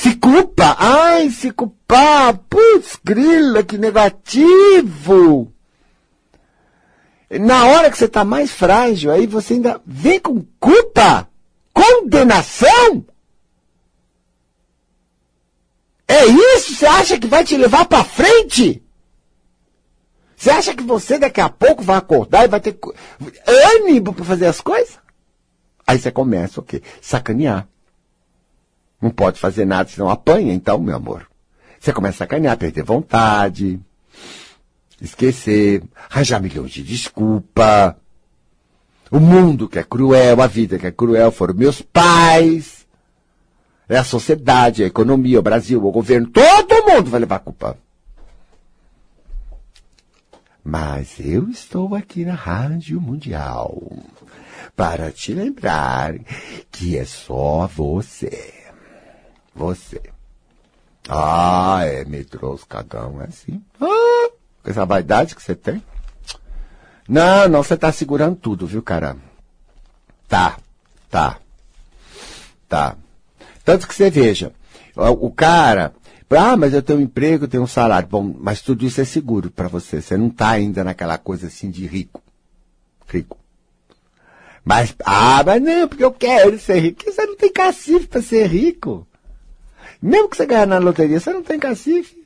[0.01, 0.77] se culpa.
[0.79, 2.39] Ai, se culpar.
[2.49, 5.53] Putz, grila, que negativo.
[7.31, 11.29] Na hora que você está mais frágil, aí você ainda vem com culpa,
[11.73, 13.05] condenação.
[16.09, 16.75] É isso?
[16.75, 18.83] Você acha que vai te levar para frente?
[20.35, 22.77] Você acha que você daqui a pouco vai acordar e vai ter
[23.77, 24.99] ânimo para fazer as coisas?
[25.87, 26.83] Aí você começa o quê?
[27.03, 27.69] Sacanear.
[29.01, 31.27] Não pode fazer nada senão apanha, então, meu amor.
[31.79, 33.81] Você começa a sacanear, perder vontade,
[35.01, 37.97] esquecer, arranjar milhões de desculpa.
[39.11, 42.87] O mundo que é cruel, a vida que é cruel foram meus pais.
[43.89, 47.79] É a sociedade, a economia, o Brasil, o governo, todo mundo vai levar a culpa.
[50.63, 53.83] Mas eu estou aqui na Rádio Mundial
[54.77, 56.15] para te lembrar
[56.71, 58.60] que é só você
[59.55, 60.01] você.
[61.09, 63.63] Ah, é, me trouxe cagão, é assim.
[63.81, 64.31] Ah,
[64.65, 65.83] essa vaidade que você tem.
[67.09, 69.17] Não, não, você tá segurando tudo, viu, cara?
[70.29, 70.59] Tá,
[71.09, 71.39] tá,
[72.69, 72.97] tá.
[73.65, 74.53] Tanto que você veja,
[74.95, 75.93] o cara,
[76.31, 78.09] ah, mas eu tenho um emprego, eu tenho um salário.
[78.09, 80.01] Bom, mas tudo isso é seguro para você.
[80.01, 82.23] Você não tá ainda naquela coisa assim de rico.
[83.09, 83.37] Rico.
[84.65, 87.03] Mas, ah, mas não, porque eu quero ser rico.
[87.05, 89.07] Você não tem cacife para ser rico.
[90.03, 92.25] Mesmo que você ganhar na loteria, você não tem cacife.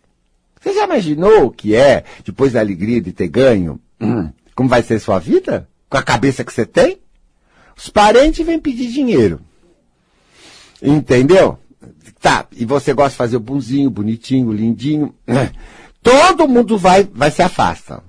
[0.61, 4.83] Você já imaginou o que é, depois da alegria de ter ganho, hum, como vai
[4.83, 5.69] ser sua vida?
[5.91, 7.01] Com a cabeça que você tem?
[7.77, 9.41] Os parentes vêm pedir dinheiro.
[10.81, 11.59] Entendeu?
[12.21, 15.15] Tá, e você gosta de fazer o bonzinho, bonitinho, lindinho.
[16.03, 18.03] Todo mundo vai, vai se afasta.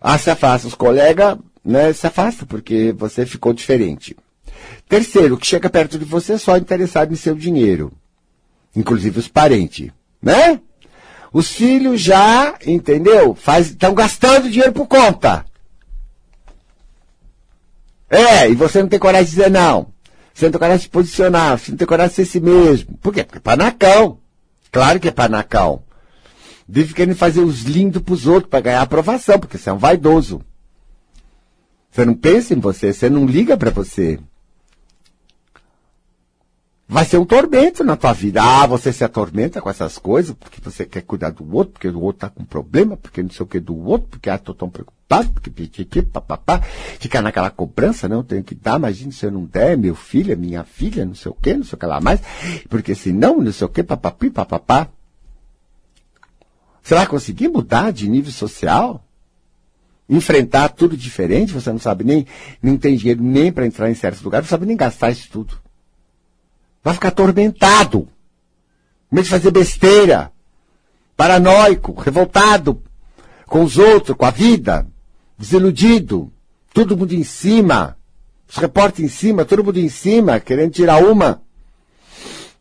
[0.00, 0.68] Ah, se afasta.
[0.68, 4.16] Os colegas, né, se afasta porque você ficou diferente.
[4.88, 7.92] Terceiro, que chega perto de você é só interessado em seu dinheiro
[8.76, 9.90] inclusive os parentes,
[10.22, 10.60] né?
[11.32, 13.36] Os filhos já, entendeu?
[13.60, 15.44] Estão gastando dinheiro por conta.
[18.08, 19.92] É, e você não tem coragem de dizer não.
[20.32, 22.96] Você não tem coragem de se posicionar, você não tem coragem de ser si mesmo.
[22.98, 23.24] Por quê?
[23.24, 24.18] Porque é panacão.
[24.70, 25.82] Claro que é panacão.
[26.68, 30.42] Vive querendo fazer os lindos pros outros para ganhar aprovação, porque você é um vaidoso.
[31.90, 34.20] Você não pensa em você, você não liga para você
[36.88, 38.42] vai ser um tormento na tua vida.
[38.42, 42.00] Ah, você se atormenta com essas coisas, porque você quer cuidar do outro, porque o
[42.00, 44.70] outro tá com problema, porque não sei o que do outro, porque ah, tô tão
[44.70, 49.44] preocupado, porque pipipi, papapá, fica naquela cobrança, não, tenho que dar, imagina se eu não
[49.44, 52.00] der, meu filho, é minha filha, não sei o que, não sei o que lá
[52.00, 52.20] mais,
[52.68, 54.88] porque senão, não sei o que, papapi, papapá.
[56.82, 59.02] Você vai conseguir mudar de nível social?
[60.08, 62.24] Enfrentar tudo diferente, você não sabe nem,
[62.62, 65.65] não tem dinheiro nem para entrar em certos lugares, não sabe nem gastar isso tudo.
[66.86, 68.02] Vai ficar atormentado.
[69.10, 70.30] Com medo de fazer besteira.
[71.16, 72.80] Paranoico, revoltado
[73.44, 74.86] com os outros, com a vida.
[75.36, 76.32] Desiludido.
[76.72, 77.98] Todo mundo em cima.
[78.48, 81.42] Os repórteres em cima, todo mundo em cima, querendo tirar uma.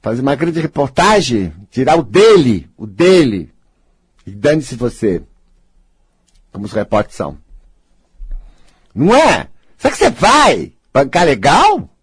[0.02, 3.54] Fazer uma grande reportagem, tirar o dele, o dele.
[4.26, 5.22] E dane-se você.
[6.52, 7.38] Como os repórteres são.
[8.92, 9.50] Não é?
[9.78, 11.95] Será que você vai bancar legal?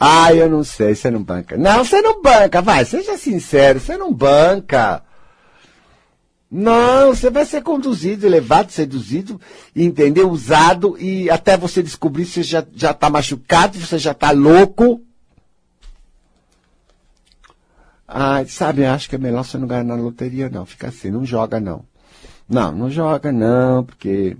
[0.00, 1.56] Ah, eu não sei, você não banca.
[1.56, 5.02] Não, você não banca, vai, seja sincero, você não banca.
[6.50, 9.40] Não, você vai ser conduzido, levado, seduzido,
[9.76, 10.30] entendeu?
[10.30, 15.02] Usado e até você descobrir se já, já tá machucado, você já tá louco.
[18.06, 20.64] Ah, sabe, acho que é melhor você não ganhar na loteria, não.
[20.64, 21.84] Fica assim, não joga, não.
[22.48, 24.34] Não, não joga não, porque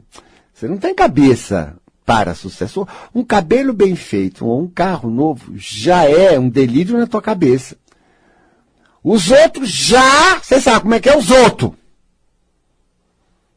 [0.55, 1.77] você não tem cabeça
[2.09, 2.89] para sucesso.
[3.15, 7.77] Um cabelo bem feito ou um carro novo já é um delírio na tua cabeça.
[9.05, 11.73] Os outros já, você sabe como é que é os outros.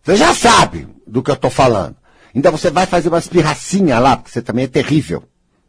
[0.04, 1.96] Você já sabe do que eu estou falando.
[2.36, 5.24] Ainda você vai fazer umas pirracinhas lá, porque você também é terrível.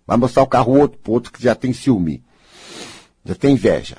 [0.04, 2.20] Vai mostrar o carro outro pro outro que já tem ciúme.
[3.24, 3.98] Já tem inveja.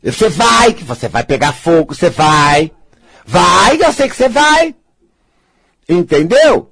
[0.00, 2.70] E você vai, que você vai pegar fogo, você vai.
[3.26, 4.72] Vai, eu sei que você vai.
[5.88, 6.71] Entendeu?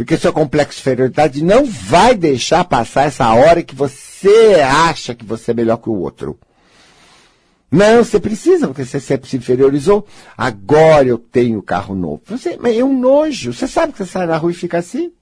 [0.00, 4.54] Porque seu complexo de inferioridade não vai deixar passar essa hora que você
[4.88, 6.38] acha que você é melhor que o outro.
[7.70, 10.06] Não, você precisa, porque você sempre se inferiorizou.
[10.38, 12.22] Agora eu tenho carro novo.
[12.24, 13.52] Você, é um nojo.
[13.52, 15.12] Você sabe que você sai na rua e fica assim?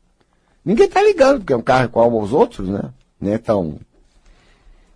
[0.64, 2.82] Ninguém tá ligando, porque é um carro igual aos outros, né?
[3.20, 3.80] Não é tão,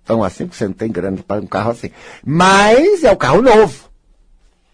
[0.05, 1.91] tão assim, porque você não tem grana para um carro assim.
[2.25, 3.91] Mas é um carro novo.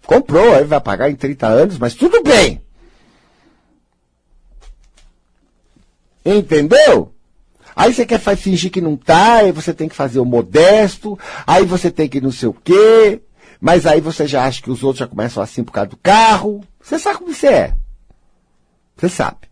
[0.05, 2.61] Comprou, aí vai pagar em 30 anos, mas tudo bem.
[6.37, 7.15] Entendeu?
[7.75, 11.65] Aí você quer fingir que não tá, aí você tem que fazer o modesto, aí
[11.65, 13.23] você tem que não sei o quê,
[13.61, 16.61] mas aí você já acha que os outros já começam assim por causa do carro.
[16.83, 17.75] Você sabe como você é.
[18.97, 19.49] Você sabe.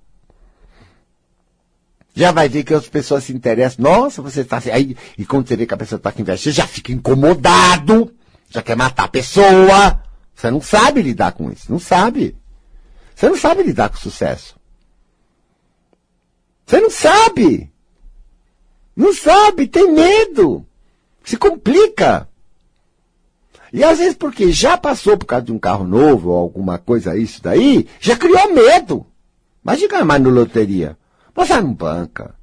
[2.14, 3.82] Já vai ver que as pessoas se interessam.
[3.82, 4.70] Nossa, você está assim.
[4.70, 8.12] Aí, e quando você vê que a pessoa está com inveja, você já fica incomodado,
[8.50, 10.02] já quer matar a pessoa.
[10.34, 11.70] Você não sabe lidar com isso.
[11.70, 12.36] Não sabe.
[13.14, 14.56] Você não sabe lidar com sucesso.
[16.66, 17.70] Você não sabe.
[18.96, 20.66] Não sabe, tem medo.
[21.24, 22.28] Se complica.
[23.72, 27.16] E às vezes porque já passou por causa de um carro novo ou alguma coisa
[27.16, 29.06] isso daí, já criou medo.
[29.62, 30.96] Imagina mais no loteria.
[31.34, 32.34] Você não banca.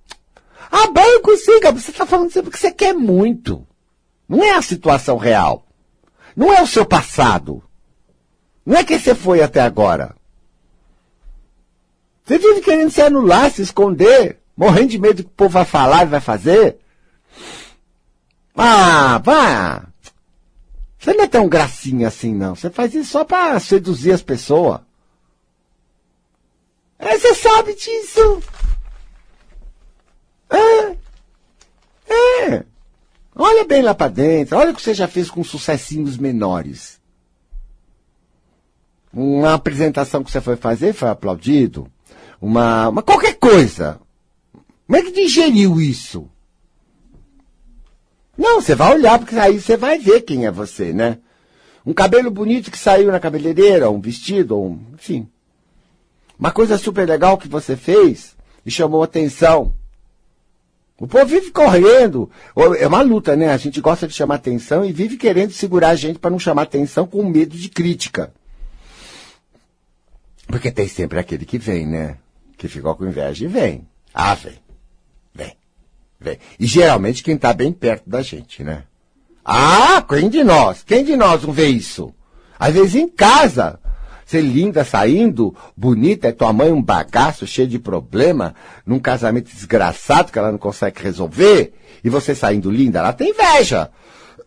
[0.72, 3.66] Ah, banco sim, você está falando sempre que você quer muito.
[4.28, 5.66] Não é a situação real.
[6.36, 7.64] Não é o seu passado.
[8.66, 10.16] Não é quem você foi até agora.
[12.24, 14.40] Você vive querendo se anular, se esconder.
[14.56, 16.78] Morrendo de medo do que o povo vai falar e vai fazer?
[18.56, 19.88] Ah, vá!
[20.98, 22.56] Você não é tão gracinha assim, não.
[22.56, 24.80] Você faz isso só para seduzir as pessoas.
[26.98, 28.42] É, você sabe disso.
[30.50, 30.96] É.
[32.14, 32.64] É.
[33.36, 34.58] Olha bem lá para dentro.
[34.58, 37.02] Olha o que você já fez com sucessinhos menores.
[39.12, 41.92] Uma apresentação que você foi fazer foi aplaudido.
[42.44, 44.02] Uma, uma qualquer coisa.
[44.86, 46.30] Como é que digeriu isso?
[48.38, 51.20] Não, você vai olhar, porque aí você vai ver quem é você, né?
[51.86, 55.26] Um cabelo bonito que saiu na cabeleireira, um vestido, um, enfim.
[56.38, 59.74] Uma coisa super legal que você fez e chamou atenção.
[61.00, 62.30] O povo vive correndo.
[62.78, 63.54] É uma luta, né?
[63.54, 66.64] A gente gosta de chamar atenção e vive querendo segurar a gente para não chamar
[66.64, 68.34] atenção com medo de crítica.
[70.46, 72.18] Porque tem sempre aquele que vem, né?
[72.64, 73.86] Que ficou com inveja e vem.
[74.14, 74.64] Ah, vem.
[76.24, 76.40] Vem.
[76.58, 78.84] E geralmente quem está bem perto da gente, né?
[79.44, 80.82] Ah, quem de nós?
[80.82, 82.16] Quem de nós não vê isso?
[82.58, 83.82] Às vezes em casa.
[84.26, 90.32] Você linda saindo, bonita, é tua mãe um bagaço cheio de problema, num casamento desgraçado
[90.32, 93.92] que ela não consegue resolver, e você saindo linda, ela tem inveja.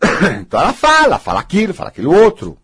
[0.40, 2.56] Então ela fala, fala aquilo, fala aquilo outro.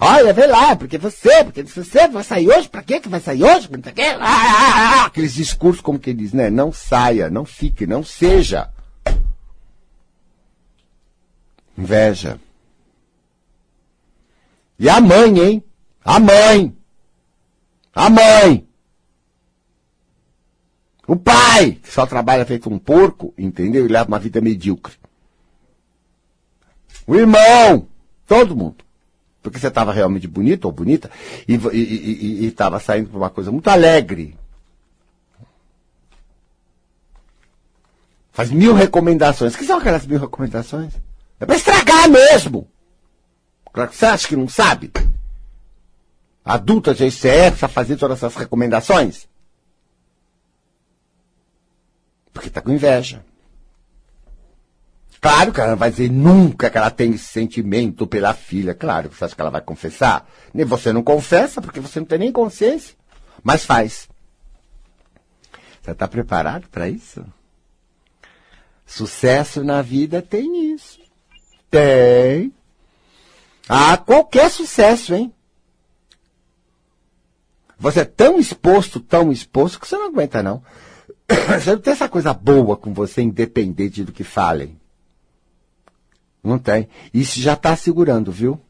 [0.00, 3.42] Olha, vê lá, porque você, porque você vai sair hoje, pra quê que vai sair
[3.42, 3.66] hoje?
[3.68, 4.02] Pra quê?
[4.02, 6.48] Ah, ah, ah, aqueles discursos como que diz, né?
[6.50, 8.70] Não saia, não fique, não seja.
[11.76, 12.38] Inveja.
[14.78, 15.64] E a mãe, hein?
[16.04, 16.76] A mãe.
[17.92, 18.68] A mãe.
[21.08, 23.84] O pai, que só trabalha feito um porco, entendeu?
[23.84, 24.94] E leva uma vida medíocre.
[27.04, 27.88] O irmão.
[28.26, 28.87] Todo mundo
[29.42, 31.10] porque você estava realmente bonito ou bonita
[31.46, 34.36] e estava saindo por uma coisa muito alegre.
[38.32, 39.54] Faz mil recomendações.
[39.54, 40.94] O que são aquelas mil recomendações?
[41.40, 42.68] É para estragar mesmo.
[43.72, 44.92] Claro que você acha que não sabe?
[46.44, 49.28] Adulta já é para fazer todas essas recomendações?
[52.32, 53.24] Porque está com inveja.
[55.20, 58.74] Claro que ela não vai dizer nunca que ela tem esse sentimento pela filha.
[58.74, 60.28] Claro, você acha que ela vai confessar?
[60.54, 62.94] Nem você não confessa, porque você não tem nem consciência.
[63.42, 64.08] Mas faz.
[65.82, 67.24] Você está preparado para isso?
[68.86, 71.00] Sucesso na vida tem isso.
[71.70, 72.52] Tem.
[73.68, 75.32] Ah, qualquer sucesso, hein?
[77.78, 80.62] Você é tão exposto, tão exposto, que você não aguenta, não.
[81.60, 84.77] Você não tem essa coisa boa com você, independente do que falem.
[86.42, 86.88] Não tem.
[87.12, 88.60] Isso já está segurando, viu?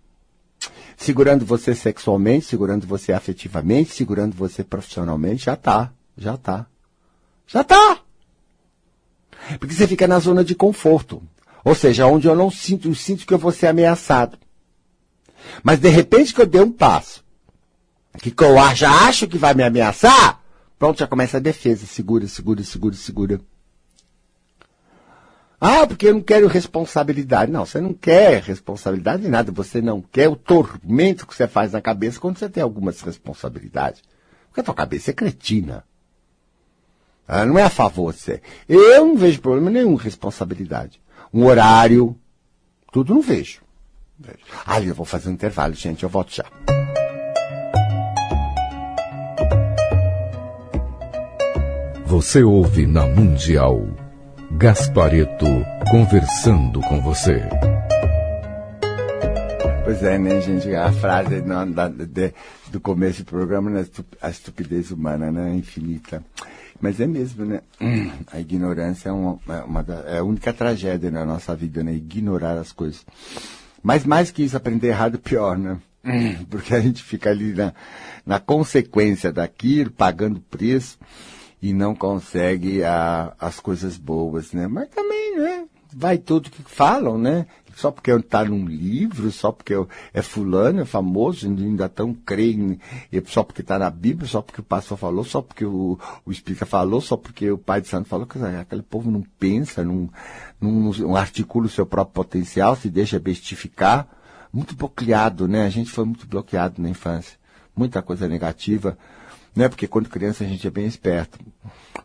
[0.99, 6.67] segurando você sexualmente, segurando você afetivamente, segurando você profissionalmente, já tá, já tá.
[7.47, 8.01] Já tá.
[9.59, 11.23] Porque você fica na zona de conforto.
[11.65, 14.37] Ou seja, onde eu não sinto, eu sinto que eu vou ser ameaçado.
[15.63, 17.25] Mas de repente que eu dei um passo,
[18.21, 20.43] que eu já acho que vai me ameaçar,
[20.79, 21.87] pronto, já começa a defesa.
[21.87, 23.41] Segura, segura, segura, segura.
[25.61, 27.51] Ah, porque eu não quero responsabilidade.
[27.51, 29.51] Não, você não quer responsabilidade de nada.
[29.51, 34.03] Você não quer o tormento que você faz na cabeça quando você tem algumas responsabilidades.
[34.49, 35.85] Porque a tua cabeça é cretina.
[37.27, 38.41] Ah, não é a favor de você.
[38.69, 41.01] Eu não vejo problema nenhum responsabilidade.
[41.35, 42.17] Um horário,
[42.93, 43.61] tudo não vejo.
[44.17, 44.39] vejo.
[44.65, 46.05] Ah, eu vou fazer um intervalo, gente.
[46.05, 46.45] Eu volto já.
[52.07, 54.08] Você ouve na Mundial.
[54.59, 55.47] Gaspareto
[55.89, 57.41] conversando com você.
[59.85, 60.75] Pois é, né, gente?
[60.75, 62.35] A frase não, da, de,
[62.67, 63.87] do começo do programa, né,
[64.21, 65.55] a estupidez humana, né?
[65.55, 66.25] Infinita.
[66.81, 67.61] Mas é mesmo, né?
[68.33, 71.93] A ignorância é, uma, é uma é a única tragédia na nossa vida, né?
[71.95, 73.07] Ignorar as coisas.
[73.81, 75.79] Mas mais que isso, aprender errado, pior, né?
[76.51, 77.73] Porque a gente fica ali na,
[78.27, 80.99] na consequência daquilo, pagando preço
[81.61, 84.67] e não consegue a, as coisas boas, né?
[84.67, 85.67] Mas também, né?
[85.93, 87.47] Vai tudo que falam, né?
[87.75, 89.73] Só porque está num livro, só porque
[90.13, 92.79] é fulano, é famoso, ainda tão creem,
[93.27, 96.67] só porque está na Bíblia, só porque o pastor falou, só porque o, o Espírita
[96.67, 100.11] falou, só porque o Pai de Santo falou, que aquele povo não pensa, não,
[100.61, 104.09] não, não articula o seu próprio potencial, se deixa bestificar.
[104.53, 105.65] Muito bloqueado, né?
[105.65, 107.39] A gente foi muito bloqueado na infância.
[107.77, 108.99] Muita coisa negativa
[109.55, 109.69] né?
[109.69, 111.39] Porque quando criança a gente é bem esperto.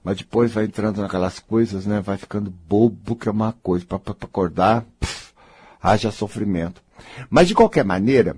[0.03, 2.01] Mas depois vai entrando naquelas coisas, né?
[2.01, 3.85] Vai ficando bobo que é uma coisa.
[3.85, 5.33] Para acordar, pff,
[5.81, 6.81] haja sofrimento.
[7.29, 8.35] Mas de qualquer maneira,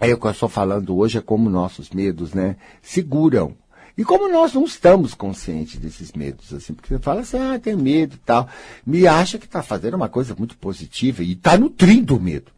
[0.00, 2.56] é o que eu estou falando hoje é como nossos medos, né?
[2.80, 3.54] Seguram.
[3.96, 7.76] E como nós não estamos conscientes desses medos, assim, porque você fala assim, ah, tem
[7.76, 8.48] medo e tal,
[8.86, 12.50] me acha que está fazendo uma coisa muito positiva e está nutrindo o medo.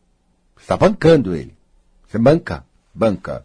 [0.57, 1.53] Está bancando ele.
[2.07, 3.45] Você banca, banca.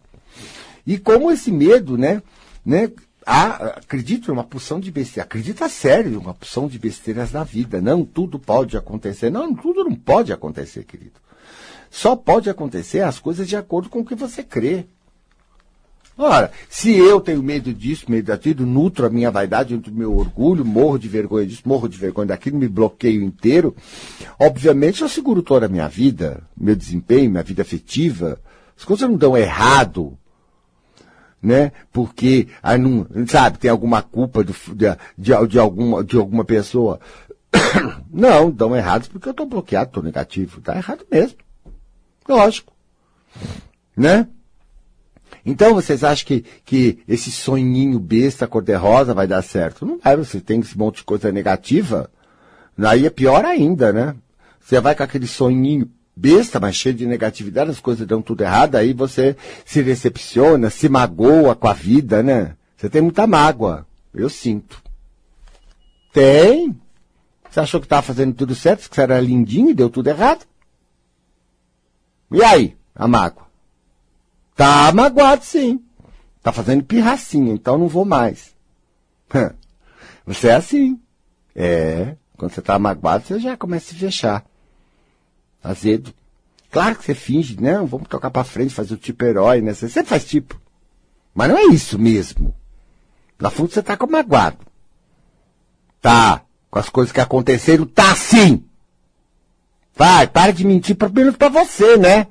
[0.88, 2.22] E como esse medo, né,
[2.64, 2.90] né,
[3.26, 7.78] há, acredito uma porção de besteiras, acredita sério, uma porção de besteiras na vida.
[7.78, 9.28] Não tudo pode acontecer.
[9.28, 11.20] Não, tudo não pode acontecer, querido.
[11.90, 14.86] Só pode acontecer as coisas de acordo com o que você crê.
[16.16, 20.16] Ora, se eu tenho medo disso, medo daquilo, nutro a minha vaidade, nutro o meu
[20.16, 23.76] orgulho, morro de vergonha disso, morro de vergonha daquilo, me bloqueio inteiro,
[24.40, 28.40] obviamente eu seguro toda a minha vida, meu desempenho, minha vida afetiva.
[28.74, 30.18] As coisas não dão errado
[31.42, 31.72] né?
[31.92, 34.52] Porque, aí não, sabe, tem alguma culpa de,
[35.16, 37.00] de, de, alguma, de alguma pessoa.
[38.12, 40.58] Não, dão errados porque eu estou bloqueado, estou negativo.
[40.58, 41.38] Está errado mesmo.
[42.28, 42.72] Lógico.
[43.96, 44.28] Né?
[45.44, 49.86] Então vocês acham que, que esse sonhinho besta cor-de-rosa vai dar certo?
[49.86, 52.10] Não vai, você tem esse monte de coisa negativa.
[52.76, 54.14] Aí é pior ainda, né?
[54.60, 58.74] Você vai com aquele sonhinho besta, mas cheio de negatividade, as coisas dão tudo errado,
[58.74, 62.56] aí você se decepciona, se magoa com a vida, né?
[62.76, 63.86] Você tem muita mágoa.
[64.12, 64.82] Eu sinto.
[66.12, 66.76] Tem.
[67.48, 70.44] Você achou que estava fazendo tudo certo, que você era lindinho e deu tudo errado?
[72.30, 73.46] E aí, a mágoa?
[74.56, 75.80] Tá magoado sim.
[76.42, 78.54] Tá fazendo pirracinha, então não vou mais.
[80.26, 81.00] Você é assim.
[81.54, 82.16] É.
[82.36, 84.44] Quando você tá magoado, você já começa a se fechar
[85.70, 86.12] azedo.
[86.70, 89.72] Claro que você finge, não, vamos tocar para frente, fazer o tipo herói, né?
[89.72, 90.60] Você sempre faz tipo.
[91.34, 92.54] Mas não é isso mesmo.
[93.38, 94.58] Na fundo você tá com magoado.
[96.00, 96.42] Tá.
[96.70, 98.64] Com as coisas que aconteceram, tá sim.
[99.94, 102.28] Vai, para de mentir pra, menos pra você, né?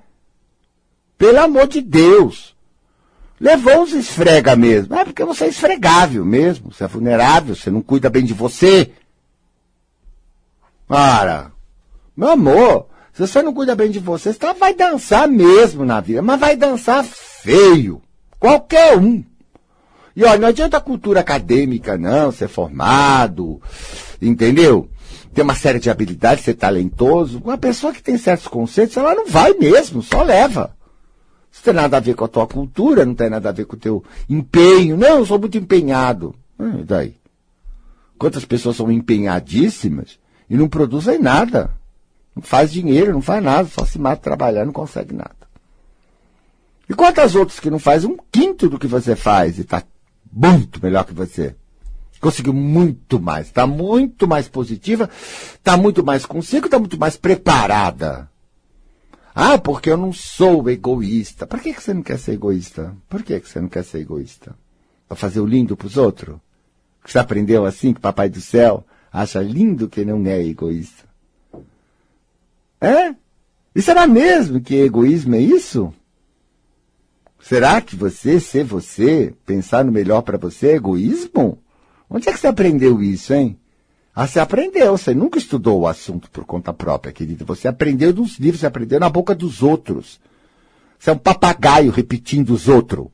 [1.17, 2.55] Pelo amor de Deus.
[3.39, 4.95] Levou os esfrega mesmo.
[4.95, 6.71] É porque você é esfregável mesmo.
[6.71, 8.91] Você é vulnerável, você não cuida bem de você.
[10.87, 11.51] Ora,
[12.15, 16.21] meu amor, se você não cuida bem de você, você vai dançar mesmo na vida,
[16.21, 17.99] mas vai dançar feio.
[18.39, 19.23] Qualquer um.
[20.15, 23.59] E olha, não adianta a cultura acadêmica, não, ser formado,
[24.21, 24.87] entendeu?
[25.33, 27.41] Ter uma série de habilidades, ser talentoso.
[27.43, 30.77] Uma pessoa que tem certos conceitos, ela não vai mesmo, só leva.
[31.51, 33.65] Isso não tem nada a ver com a tua cultura, não tem nada a ver
[33.65, 34.95] com o teu empenho.
[34.95, 36.35] Não, eu sou muito empenhado.
[36.59, 37.15] E daí?
[38.15, 41.71] Quantas pessoas são empenhadíssimas e não produzem nada?
[42.37, 45.35] Não faz dinheiro, não faz nada, só se mata trabalhando, não consegue nada.
[46.87, 49.81] E quantas outras que não faz um quinto do que você faz e está
[50.31, 51.55] muito melhor que você?
[52.21, 55.09] Conseguiu muito mais, está muito mais positiva,
[55.55, 58.29] está muito mais consigo, está muito mais preparada.
[59.33, 61.47] Ah, porque eu não sou egoísta.
[61.47, 62.95] Por que, que você não quer ser egoísta?
[63.09, 64.55] Por que, que você não quer ser egoísta?
[65.07, 66.37] Para fazer o lindo pros outros?
[67.03, 71.06] Você aprendeu assim que Papai do Céu acha lindo que não é egoísta?
[72.79, 73.15] É?
[73.75, 75.93] E será mesmo que egoísmo é isso?
[77.39, 81.59] Será que você, ser você, pensar no melhor para você é egoísmo?
[82.09, 83.57] Onde é que você aprendeu isso, hein?
[84.13, 87.45] Ah, você aprendeu, você nunca estudou o assunto por conta própria, querido.
[87.45, 90.19] Você aprendeu dos livros, você aprendeu na boca dos outros.
[90.97, 93.07] Você é um papagaio repetindo os outros.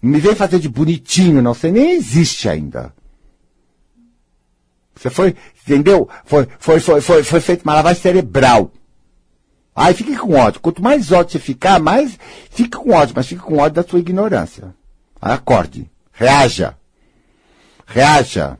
[0.00, 1.52] Me vem fazer de bonitinho, não.
[1.52, 2.94] Você nem existe ainda.
[5.00, 5.34] Você foi,
[5.66, 6.06] entendeu?
[6.26, 8.70] Foi, foi, foi, foi, foi feito uma lavagem cerebral.
[9.74, 10.60] Aí fique com ódio.
[10.60, 12.18] Quanto mais ódio você ficar, mais
[12.50, 14.74] fique com ódio, mas fique com ódio da sua ignorância.
[15.18, 15.90] Acorde.
[16.12, 16.76] Reaja.
[17.86, 18.58] Reaja.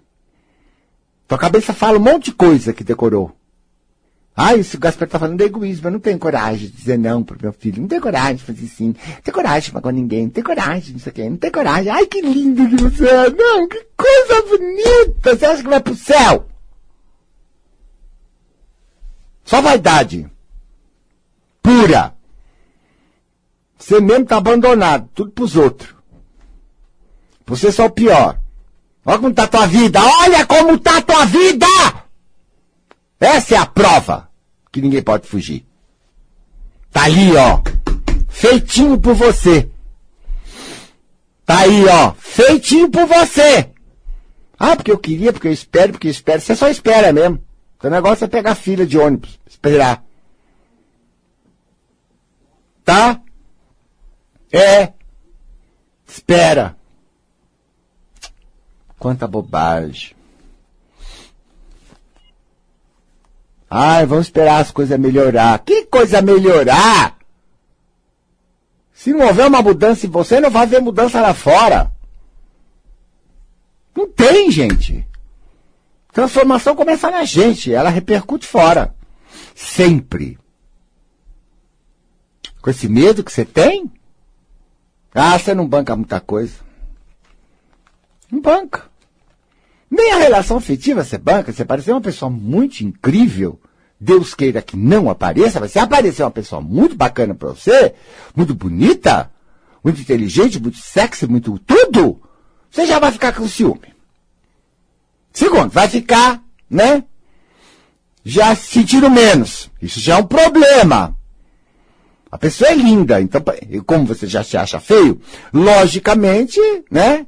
[1.29, 3.37] Tua cabeça fala um monte de coisa que decorou.
[4.37, 5.89] Ah, isso o Gaspar tá falando de egoísmo.
[5.89, 7.81] Eu não tenho coragem de dizer não pro meu filho.
[7.81, 8.87] Não tenho coragem de fazer sim.
[8.87, 10.25] Não tenho coragem de magoar ninguém.
[10.25, 11.31] Não tenho coragem, não sei o.
[11.31, 11.91] Não tenho coragem.
[11.91, 13.31] Ai, que lindo que você é.
[13.31, 15.37] Não, que coisa bonita.
[15.37, 16.47] Você acha que vai pro céu?
[19.45, 20.31] Só vaidade.
[21.63, 22.15] Pura.
[23.77, 25.09] Você mesmo tá abandonado.
[25.15, 25.95] Tudo pros outros.
[27.47, 28.39] Você só o pior.
[29.05, 30.01] Olha como tá a tua vida.
[30.01, 31.67] Olha como tá a tua vida!
[33.21, 34.31] Essa é a prova
[34.73, 35.67] que ninguém pode fugir.
[36.91, 37.63] Tá aí, ó.
[38.29, 39.71] Feitinho por você.
[41.45, 42.15] Tá aí, ó.
[42.15, 43.71] Feitinho por você.
[44.59, 46.41] Ah, porque eu queria, porque eu espero, porque eu espero.
[46.41, 47.43] Você só espera mesmo.
[47.83, 49.39] O negócio é pegar fila de ônibus.
[49.47, 50.03] Esperar.
[52.85, 53.21] Tá?
[54.53, 54.93] É.
[56.07, 56.77] Espera.
[58.99, 60.15] Quanta bobagem.
[63.71, 65.61] Ai, vamos esperar as coisas melhorar.
[65.61, 67.17] Que coisa melhorar?
[68.93, 71.93] Se não houver uma mudança em você, não vai haver mudança lá fora.
[73.97, 75.07] Não tem, gente.
[76.13, 78.93] Transformação começa na gente, ela repercute fora.
[79.55, 80.37] Sempre.
[82.61, 83.91] Com esse medo que você tem?
[85.15, 86.57] Ah, você não banca muita coisa.
[88.31, 88.90] Não banca.
[89.91, 93.61] Nem a relação afetiva você banca, você parece uma pessoa muito incrível.
[93.99, 97.95] Deus queira que não apareça, mas se aparecer uma pessoa muito bacana para você,
[98.35, 99.31] muito bonita,
[99.85, 102.23] muito inteligente, muito sexy, muito tudo,
[102.71, 103.95] você já vai ficar com ciúme.
[105.33, 107.05] Segundo, vai ficar, né?
[108.25, 109.71] Já sentindo menos.
[109.83, 111.17] Isso já é um problema.
[112.31, 113.43] A pessoa é linda, então,
[113.85, 115.21] como você já se acha feio,
[115.53, 116.61] logicamente,
[116.91, 117.27] né?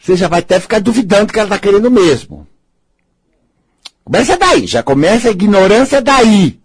[0.00, 2.46] Você já vai até ficar duvidando que ela está querendo mesmo.
[4.02, 6.58] Começa daí, já começa a ignorância daí.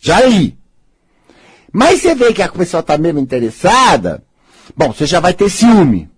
[0.00, 0.56] Já aí.
[1.70, 4.24] Mas você vê que a pessoa está mesmo interessada,
[4.74, 6.10] bom, você já vai ter ciúme.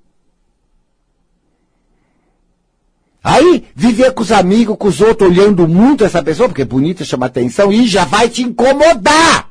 [3.23, 7.05] Aí, viver com os amigos, com os outros, olhando muito essa pessoa, porque é bonita,
[7.05, 9.51] chama atenção, e já vai te incomodar.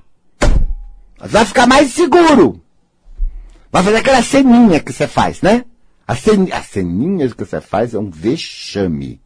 [1.19, 2.61] Vai ficar mais seguro.
[3.71, 5.65] Vai fazer aquela ceninha que você faz, né?
[6.08, 9.20] As, cen as ceninhas que você faz é um vexame.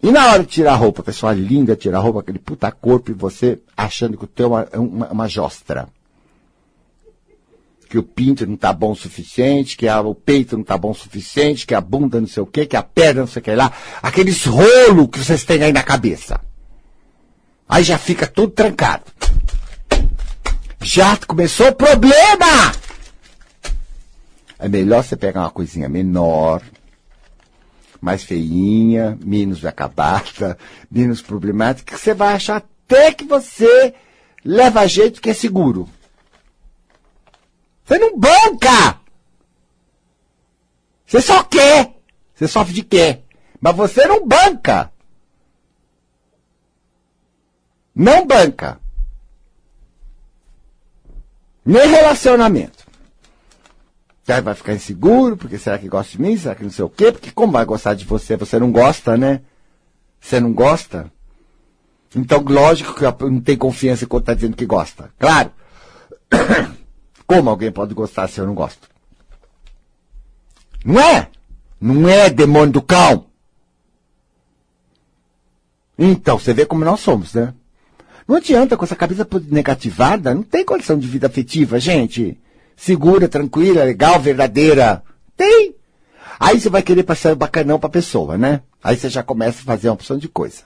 [0.00, 3.10] E na hora de tirar a roupa, pessoa linda tirar a roupa, aquele puta corpo,
[3.10, 5.88] e você achando que o teu é uma, uma jostra.
[7.88, 10.90] Que o pinto não tá bom o suficiente, que a, o peito não tá bom
[10.90, 13.42] o suficiente, que a bunda não sei o quê, que a perna não sei o
[13.42, 13.72] que lá.
[14.02, 16.40] Aqueles rolos que vocês têm aí na cabeça.
[17.68, 19.04] Aí já fica tudo trancado.
[20.82, 22.83] Já começou o problema!
[24.64, 26.62] É melhor você pegar uma coisinha menor,
[28.00, 30.56] mais feinha, menos acabada,
[30.90, 33.94] menos problemática, que você vai achar até que você
[34.42, 35.86] leva jeito que é seguro.
[37.84, 39.00] Você não banca!
[41.04, 42.00] Você só quer!
[42.34, 43.20] Você sofre de quê?
[43.60, 44.90] Mas você não banca!
[47.94, 48.80] Não banca!
[51.66, 52.83] Nem relacionamento.
[54.26, 56.36] Aí vai ficar inseguro, porque será que gosta de mim?
[56.36, 57.12] Será que não sei o quê?
[57.12, 58.36] Porque como vai gostar de você?
[58.36, 59.42] Você não gosta, né?
[60.18, 61.12] Você não gosta?
[62.16, 65.12] Então, lógico que não tem confiança quando está dizendo que gosta.
[65.18, 65.52] Claro.
[67.26, 68.88] Como alguém pode gostar se eu não gosto?
[70.84, 71.28] Não é?
[71.80, 73.26] Não é demônio do cão.
[75.98, 77.54] Então, você vê como nós somos, né?
[78.28, 82.38] Não adianta com essa cabeça negativada, não tem condição de vida afetiva, gente
[82.76, 85.02] segura, tranquila, legal, verdadeira.
[85.36, 85.74] Tem.
[86.38, 88.62] Aí você vai querer passar o bacanão pra pessoa, né?
[88.82, 90.62] Aí você já começa a fazer uma opção de coisa.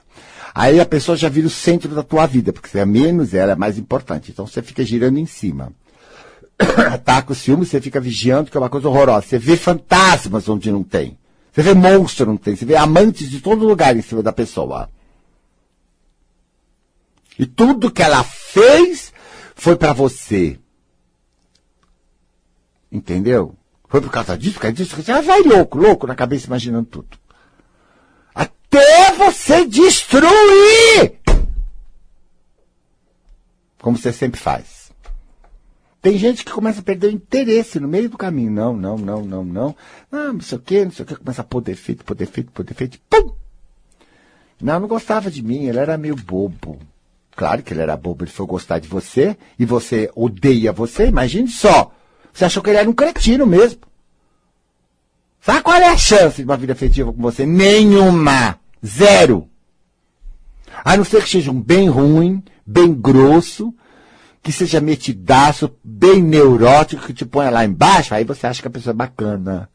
[0.53, 3.53] Aí a pessoa já vira o centro da tua vida, porque você é menos, ela
[3.53, 4.31] é mais importante.
[4.31, 5.71] Então você fica girando em cima.
[6.91, 9.27] Ataca o ciúme, você fica vigiando, que é uma coisa horrorosa.
[9.27, 11.17] Você vê fantasmas onde não tem.
[11.51, 12.55] Você vê monstro não tem.
[12.55, 14.89] Você vê amantes de todo lugar em cima da pessoa.
[17.37, 19.13] E tudo que ela fez
[19.55, 20.59] foi para você.
[22.91, 23.55] Entendeu?
[23.87, 24.95] Foi por causa disso, por causa disso.
[24.95, 27.17] Você vai louco, louco na cabeça imaginando tudo.
[28.33, 31.19] Até você destruir!
[33.81, 34.91] Como você sempre faz.
[36.01, 38.51] Tem gente que começa a perder o interesse no meio do caminho.
[38.51, 39.75] Não, não, não, não, não.
[40.11, 41.15] Não, não sei o que, não sei o que.
[41.15, 42.99] Começa a pôr defeito, pôr defeito, pôr defeito.
[43.09, 43.33] Pum!
[44.61, 45.65] Não, não gostava de mim.
[45.65, 46.79] Ele era meio bobo.
[47.35, 48.23] Claro que ele era bobo.
[48.23, 51.07] Ele foi gostar de você e você odeia você.
[51.07, 51.91] Imagine só.
[52.33, 53.81] Você achou que ele era um cretino mesmo.
[55.41, 57.45] Sabe qual é a chance de uma vida afetiva com você?
[57.45, 58.59] Nenhuma.
[58.85, 59.49] Zero.
[60.83, 63.73] A não ser que seja um bem ruim, bem grosso,
[64.41, 68.71] que seja metidaço, bem neurótico, que te ponha lá embaixo, aí você acha que a
[68.71, 69.69] pessoa é bacana.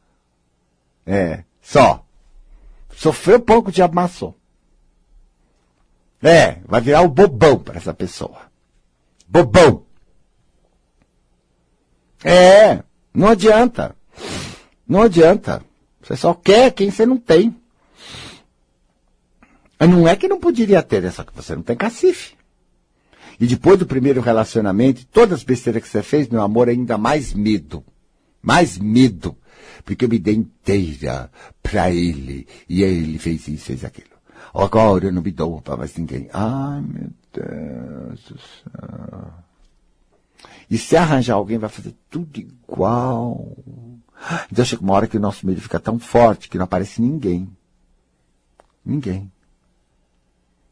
[1.07, 2.05] É, só.
[2.97, 4.39] Sofreu pouco, de amassou.
[6.23, 8.39] É, vai virar o bobão para essa pessoa.
[9.29, 9.85] Bobão.
[12.25, 13.95] É, não adianta.
[14.89, 15.63] Não adianta.
[16.03, 17.55] Você só quer quem você não tem.
[19.81, 22.35] Não é que não poderia ter, é só que você não tem cacife.
[23.39, 27.35] E depois do primeiro relacionamento, todas as besteiras que você fez, meu amor, ainda mais
[27.35, 27.85] medo.
[28.41, 29.37] Mais medo.
[29.85, 31.31] Porque eu me dei inteira
[31.63, 32.47] pra ele.
[32.69, 34.15] E ele fez isso, fez aquilo.
[34.55, 36.31] Agora eu não me dou pra mais ninguém.
[36.33, 39.44] Ai, meu Deus do céu.
[40.71, 43.57] E se arranjar alguém, vai fazer tudo igual.
[44.51, 47.49] Então chega uma hora que o nosso medo fica tão forte que não aparece ninguém.
[48.85, 49.31] Ninguém.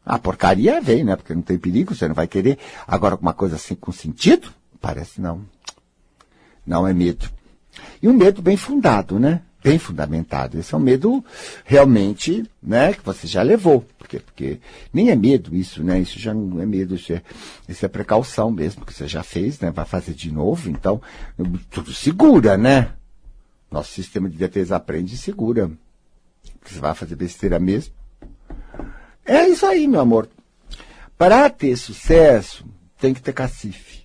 [0.05, 1.17] A porcaria vem, né?
[1.17, 2.59] Porque não tem perigo, você não vai querer.
[2.87, 4.53] Agora, uma coisa assim com sentido?
[4.81, 5.45] Parece não.
[6.67, 7.31] Não é medo.
[8.03, 9.43] E um medo bem fundado, né?
[9.63, 10.59] Bem fundamentado.
[10.59, 11.25] Esse é um medo
[11.65, 12.93] realmente, né?
[12.93, 13.87] Que você já levou.
[13.97, 14.59] Porque, porque
[14.93, 16.01] nem é medo isso, né?
[16.01, 17.23] Isso já não é medo, isso é,
[17.69, 19.71] isso é precaução mesmo, que você já fez, né?
[19.71, 21.01] Vai fazer de novo, então,
[21.71, 22.93] tudo segura, né?
[23.71, 25.71] Nosso sistema de defesa aprende e segura.
[26.65, 27.95] Você vai fazer besteira mesmo.
[29.25, 30.29] É isso aí, meu amor.
[31.17, 32.67] Para ter sucesso,
[32.99, 34.03] tem que ter cacife.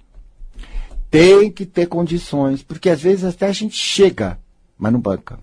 [1.09, 4.39] Tem que ter condições, porque às vezes até a gente chega,
[4.77, 5.39] mas não banca.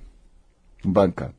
[0.91, 1.35] Banca.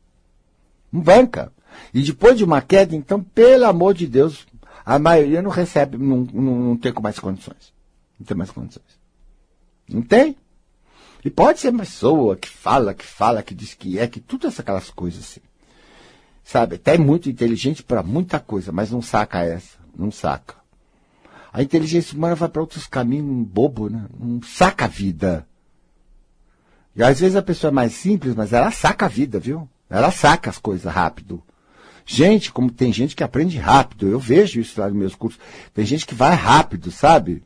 [0.91, 1.51] Banca.
[1.93, 4.45] E depois de uma queda, então, pelo amor de Deus,
[4.85, 7.73] a maioria não recebe, não, não, não tem mais condições.
[8.19, 8.85] Não tem mais condições.
[9.89, 10.37] Não tem?
[11.23, 14.47] E pode ser uma pessoa que fala, que fala, que diz que é, que tudo
[14.47, 15.41] aquelas coisas assim.
[16.43, 16.75] Sabe?
[16.75, 19.79] Até é muito inteligente para muita coisa, mas não saca essa.
[19.97, 20.55] Não saca.
[21.51, 24.05] A inteligência humana vai para outros caminhos bobo, né?
[24.19, 25.47] Não saca a vida.
[26.95, 29.67] E às vezes a pessoa é mais simples, mas ela saca a vida, viu?
[29.89, 31.43] Ela saca as coisas rápido.
[32.05, 35.39] Gente, como tem gente que aprende rápido, eu vejo isso lá nos meus cursos.
[35.73, 37.43] Tem gente que vai rápido, sabe?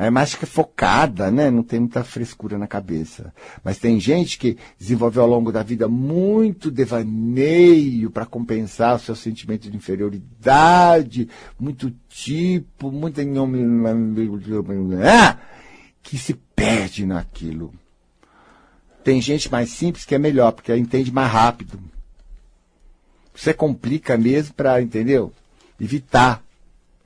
[0.00, 1.50] é mais que focada, né?
[1.50, 3.34] Não tem muita frescura na cabeça.
[3.62, 9.14] Mas tem gente que desenvolveu ao longo da vida muito devaneio para compensar o seu
[9.14, 11.28] sentimento de inferioridade,
[11.58, 13.22] muito tipo, muita
[16.02, 17.74] que se perde naquilo.
[19.02, 21.80] Tem gente mais simples que é melhor, porque ela entende mais rápido.
[23.34, 25.32] Você complica mesmo para, entendeu?
[25.80, 26.42] Evitar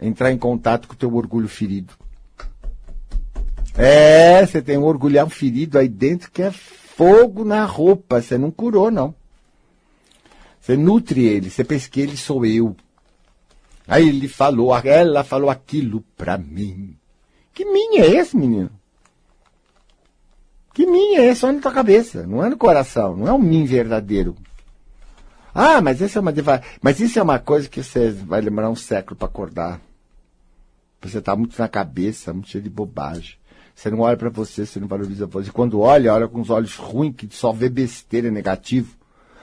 [0.01, 1.95] entrar em contato com o teu orgulho ferido.
[3.77, 8.21] É, você tem um orgulhão ferido aí dentro que é fogo na roupa.
[8.21, 9.15] Você não curou, não.
[10.61, 12.77] Você nutre ele, você pensa que ele sou eu.
[13.87, 16.97] Aí ele falou, ela falou aquilo pra mim.
[17.53, 18.71] Que mim é esse, menino?
[20.75, 21.43] Que mim é esse?
[21.43, 24.35] Só na tua cabeça, não é no coração, não é um mim verdadeiro.
[25.55, 26.35] Ah, mas isso é uma
[26.83, 29.81] mas isso é uma coisa que você vai demorar um século para acordar.
[31.01, 33.37] Você tá muito na cabeça, muito cheio de bobagem.
[33.73, 35.51] Você não olha para você, você não valoriza você.
[35.53, 38.97] Quando olha, olha com os olhos ruins, que só vê besteira negativo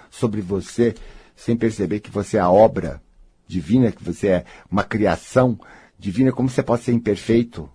[0.10, 0.96] sobre você,
[1.34, 3.02] sem perceber que você é a obra
[3.48, 5.58] divina, que você é uma criação
[5.98, 6.34] divina.
[6.34, 7.70] Como você pode ser imperfeito?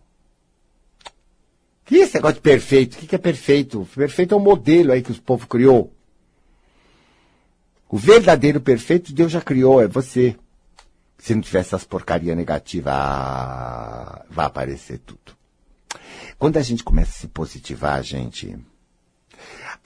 [1.86, 2.94] Que esse negócio de perfeito?
[2.94, 3.88] O que é perfeito?
[3.94, 5.94] Perfeito é um modelo aí que os povos criou.
[7.88, 10.36] O verdadeiro perfeito Deus já criou, é você.
[11.16, 15.36] Se não tiver essas porcaria negativa, ah, vai aparecer tudo.
[16.36, 18.58] Quando a gente começa a se positivar, gente,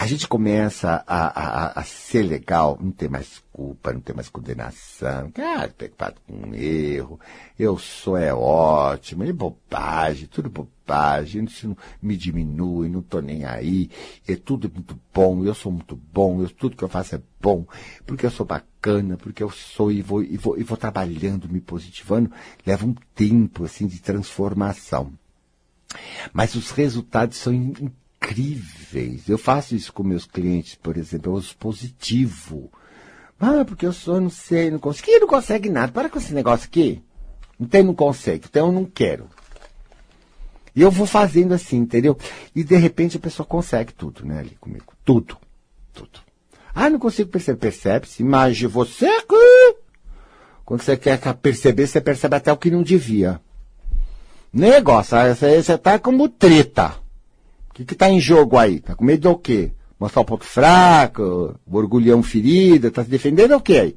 [0.00, 4.30] a gente começa a, a, a, ser legal, não ter mais culpa, não ter mais
[4.30, 5.30] condenação.
[5.30, 7.20] Cara, preocupado com um erro,
[7.58, 13.44] eu sou é ótimo, é bobagem, tudo bobagem, isso não me diminui, não tô nem
[13.44, 13.90] aí,
[14.26, 17.66] é tudo muito bom, eu sou muito bom, eu, tudo que eu faço é bom,
[18.06, 21.60] porque eu sou bacana, porque eu sou e vou, e vou, e vou trabalhando, me
[21.60, 22.32] positivando,
[22.66, 25.12] leva um tempo assim de transformação.
[26.32, 27.52] Mas os resultados são
[28.20, 29.28] incríveis.
[29.28, 32.70] Eu faço isso com meus clientes, por exemplo, eu uso positivo.
[33.38, 35.06] Ah, porque eu sou, não sei, não consigo.
[35.06, 35.90] Quem não consegue nada?
[35.90, 37.02] Para com esse negócio aqui.
[37.58, 38.46] Não tem, não consegue.
[38.48, 39.28] Então eu não quero.
[40.76, 42.16] E eu vou fazendo assim, entendeu?
[42.54, 44.92] E de repente a pessoa consegue tudo, né, ali comigo.
[45.04, 45.38] Tudo.
[45.92, 46.20] Tudo.
[46.74, 47.58] Ah, não consigo perceber.
[47.58, 48.22] Percebe-se.
[48.22, 49.08] Imagine você.
[50.64, 53.40] Quando você quer perceber, você percebe até o que não devia.
[54.52, 56.99] Negócio, você, você tá como treta.
[57.80, 58.78] Que, que tá em jogo aí?
[58.78, 59.72] Tá com medo do quê?
[59.98, 63.96] Mostrar o ponto fraco, o orgulhão ferido, tá se defendendo o quê aí?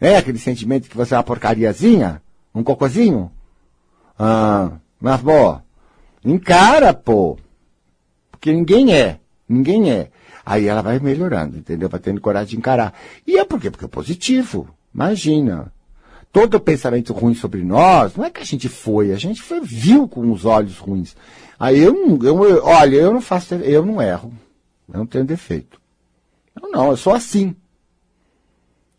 [0.00, 2.22] É aquele sentimento que você é uma porcariazinha?
[2.54, 3.32] Um cocôzinho?
[4.16, 5.58] Ah, mas, pô,
[6.24, 7.36] encara, pô.
[8.30, 9.18] Porque ninguém é.
[9.48, 10.10] Ninguém é.
[10.46, 11.88] Aí ela vai melhorando, entendeu?
[11.88, 12.94] Vai tendo coragem de encarar.
[13.26, 13.72] E é por quê?
[13.72, 14.68] Porque é positivo.
[14.94, 15.72] Imagina
[16.32, 20.08] todo pensamento ruim sobre nós, não é que a gente foi, a gente foi, viu
[20.08, 21.16] com os olhos ruins.
[21.58, 24.32] Aí eu não, eu, olha, eu não faço, eu não erro.
[24.92, 25.80] Eu não tenho defeito.
[26.60, 27.54] Eu não, eu sou assim.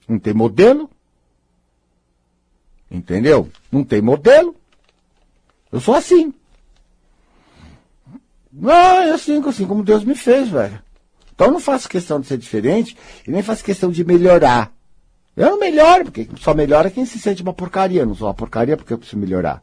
[0.08, 0.90] Não tem modelo.
[2.90, 3.50] Entendeu?
[3.72, 4.56] Não tem modelo.
[5.72, 6.34] Eu sou assim.
[8.64, 10.82] Ah, é assim, assim como Deus me fez, velho.
[11.34, 14.72] Então eu não faço questão de ser diferente e nem faço questão de melhorar.
[15.36, 18.02] Eu não melhoro, porque só melhora quem se sente uma porcaria.
[18.02, 19.62] Eu não sou uma porcaria porque eu preciso melhorar.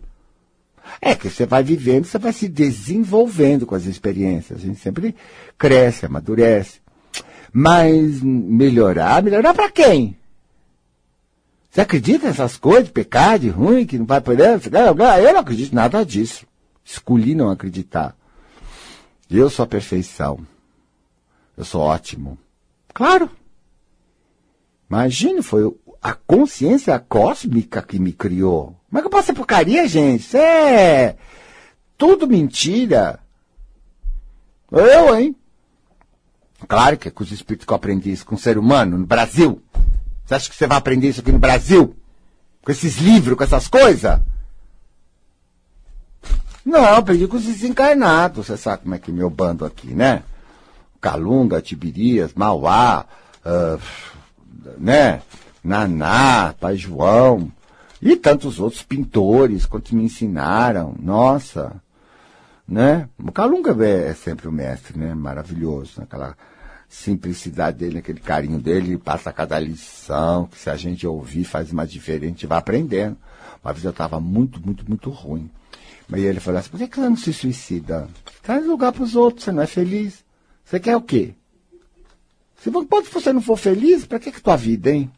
[1.01, 4.59] É que você vai vivendo, você vai se desenvolvendo com as experiências.
[4.59, 5.15] A gente sempre
[5.59, 6.81] cresce, amadurece.
[7.53, 10.17] Mas melhorar, melhorar para quem?
[11.71, 14.61] Você acredita nessas coisas, pecado, de ruim, que não vai poder?
[14.73, 16.47] Eu não acredito nada disso.
[16.83, 18.17] Escolhi não acreditar.
[19.31, 20.41] Eu sou a perfeição.
[21.57, 22.39] Eu sou ótimo.
[22.95, 23.31] Claro.
[24.91, 28.77] Imagine, foi a consciência cósmica que me criou.
[28.89, 30.23] Como é que eu posso ser porcaria, gente?
[30.23, 31.17] Isso é
[31.97, 33.21] tudo mentira.
[34.71, 35.35] Eu, hein?
[36.67, 39.07] Claro que é com os espíritos que eu aprendi isso com o ser humano no
[39.07, 39.63] Brasil.
[40.25, 41.97] Você acha que você vai aprender isso aqui no Brasil?
[42.63, 44.21] Com esses livros, com essas coisas?
[46.65, 48.47] Não, aprendi com os desencarnados.
[48.47, 50.23] Você sabe como é que é meu bando aqui, né?
[51.01, 53.07] Calunga, Tibirias, Mauá,
[53.45, 53.81] uh,
[54.79, 55.23] né?
[55.63, 57.51] Naná, Pai João,
[58.01, 60.95] e tantos outros pintores quanto me ensinaram.
[61.01, 61.81] Nossa,
[62.67, 63.09] né?
[63.19, 65.15] O Calunga é sempre o mestre, né?
[65.15, 66.37] Maravilhoso, aquela
[66.89, 71.71] simplicidade dele, aquele carinho dele, ele passa cada lição, que se a gente ouvir faz
[71.71, 73.17] uma diferente, vai aprendendo.
[73.63, 75.51] Uma vez eu estava muito, muito, muito ruim.
[76.09, 78.09] Mas ele falou assim, por que você não se suicida?
[78.43, 80.25] Traz lugar para os outros, você não é feliz.
[80.65, 81.35] Você quer o quê?
[82.61, 85.11] Se você não for feliz, para que que tua vida, hein?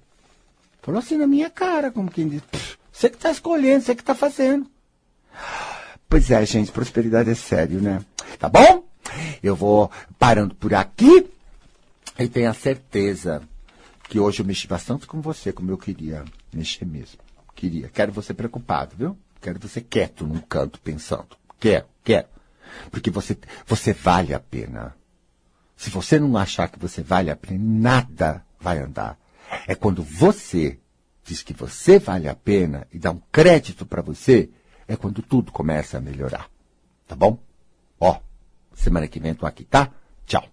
[0.82, 2.42] Falou assim na minha cara, como quem diz,
[2.92, 4.66] você que está escolhendo, você que está fazendo.
[6.08, 8.04] Pois é, gente, prosperidade é sério, né?
[8.38, 8.84] Tá bom?
[9.42, 11.30] Eu vou parando por aqui
[12.18, 13.42] e tenho a certeza
[14.08, 17.20] que hoje eu mexi bastante com você, como eu queria mexer mesmo.
[17.54, 17.88] Queria.
[17.88, 19.16] Quero você preocupado, viu?
[19.40, 21.28] Quero você quieto num canto pensando.
[21.58, 22.26] Quero, quero.
[22.90, 23.36] Porque você,
[23.66, 24.94] você vale a pena.
[25.80, 29.18] Se você não achar que você vale a pena, nada vai andar.
[29.66, 30.78] É quando você
[31.24, 34.50] diz que você vale a pena e dá um crédito para você,
[34.86, 36.50] é quando tudo começa a melhorar.
[37.08, 37.38] Tá bom?
[37.98, 38.20] Ó,
[38.74, 39.90] semana que vem tô aqui, tá?
[40.26, 40.44] Tchau.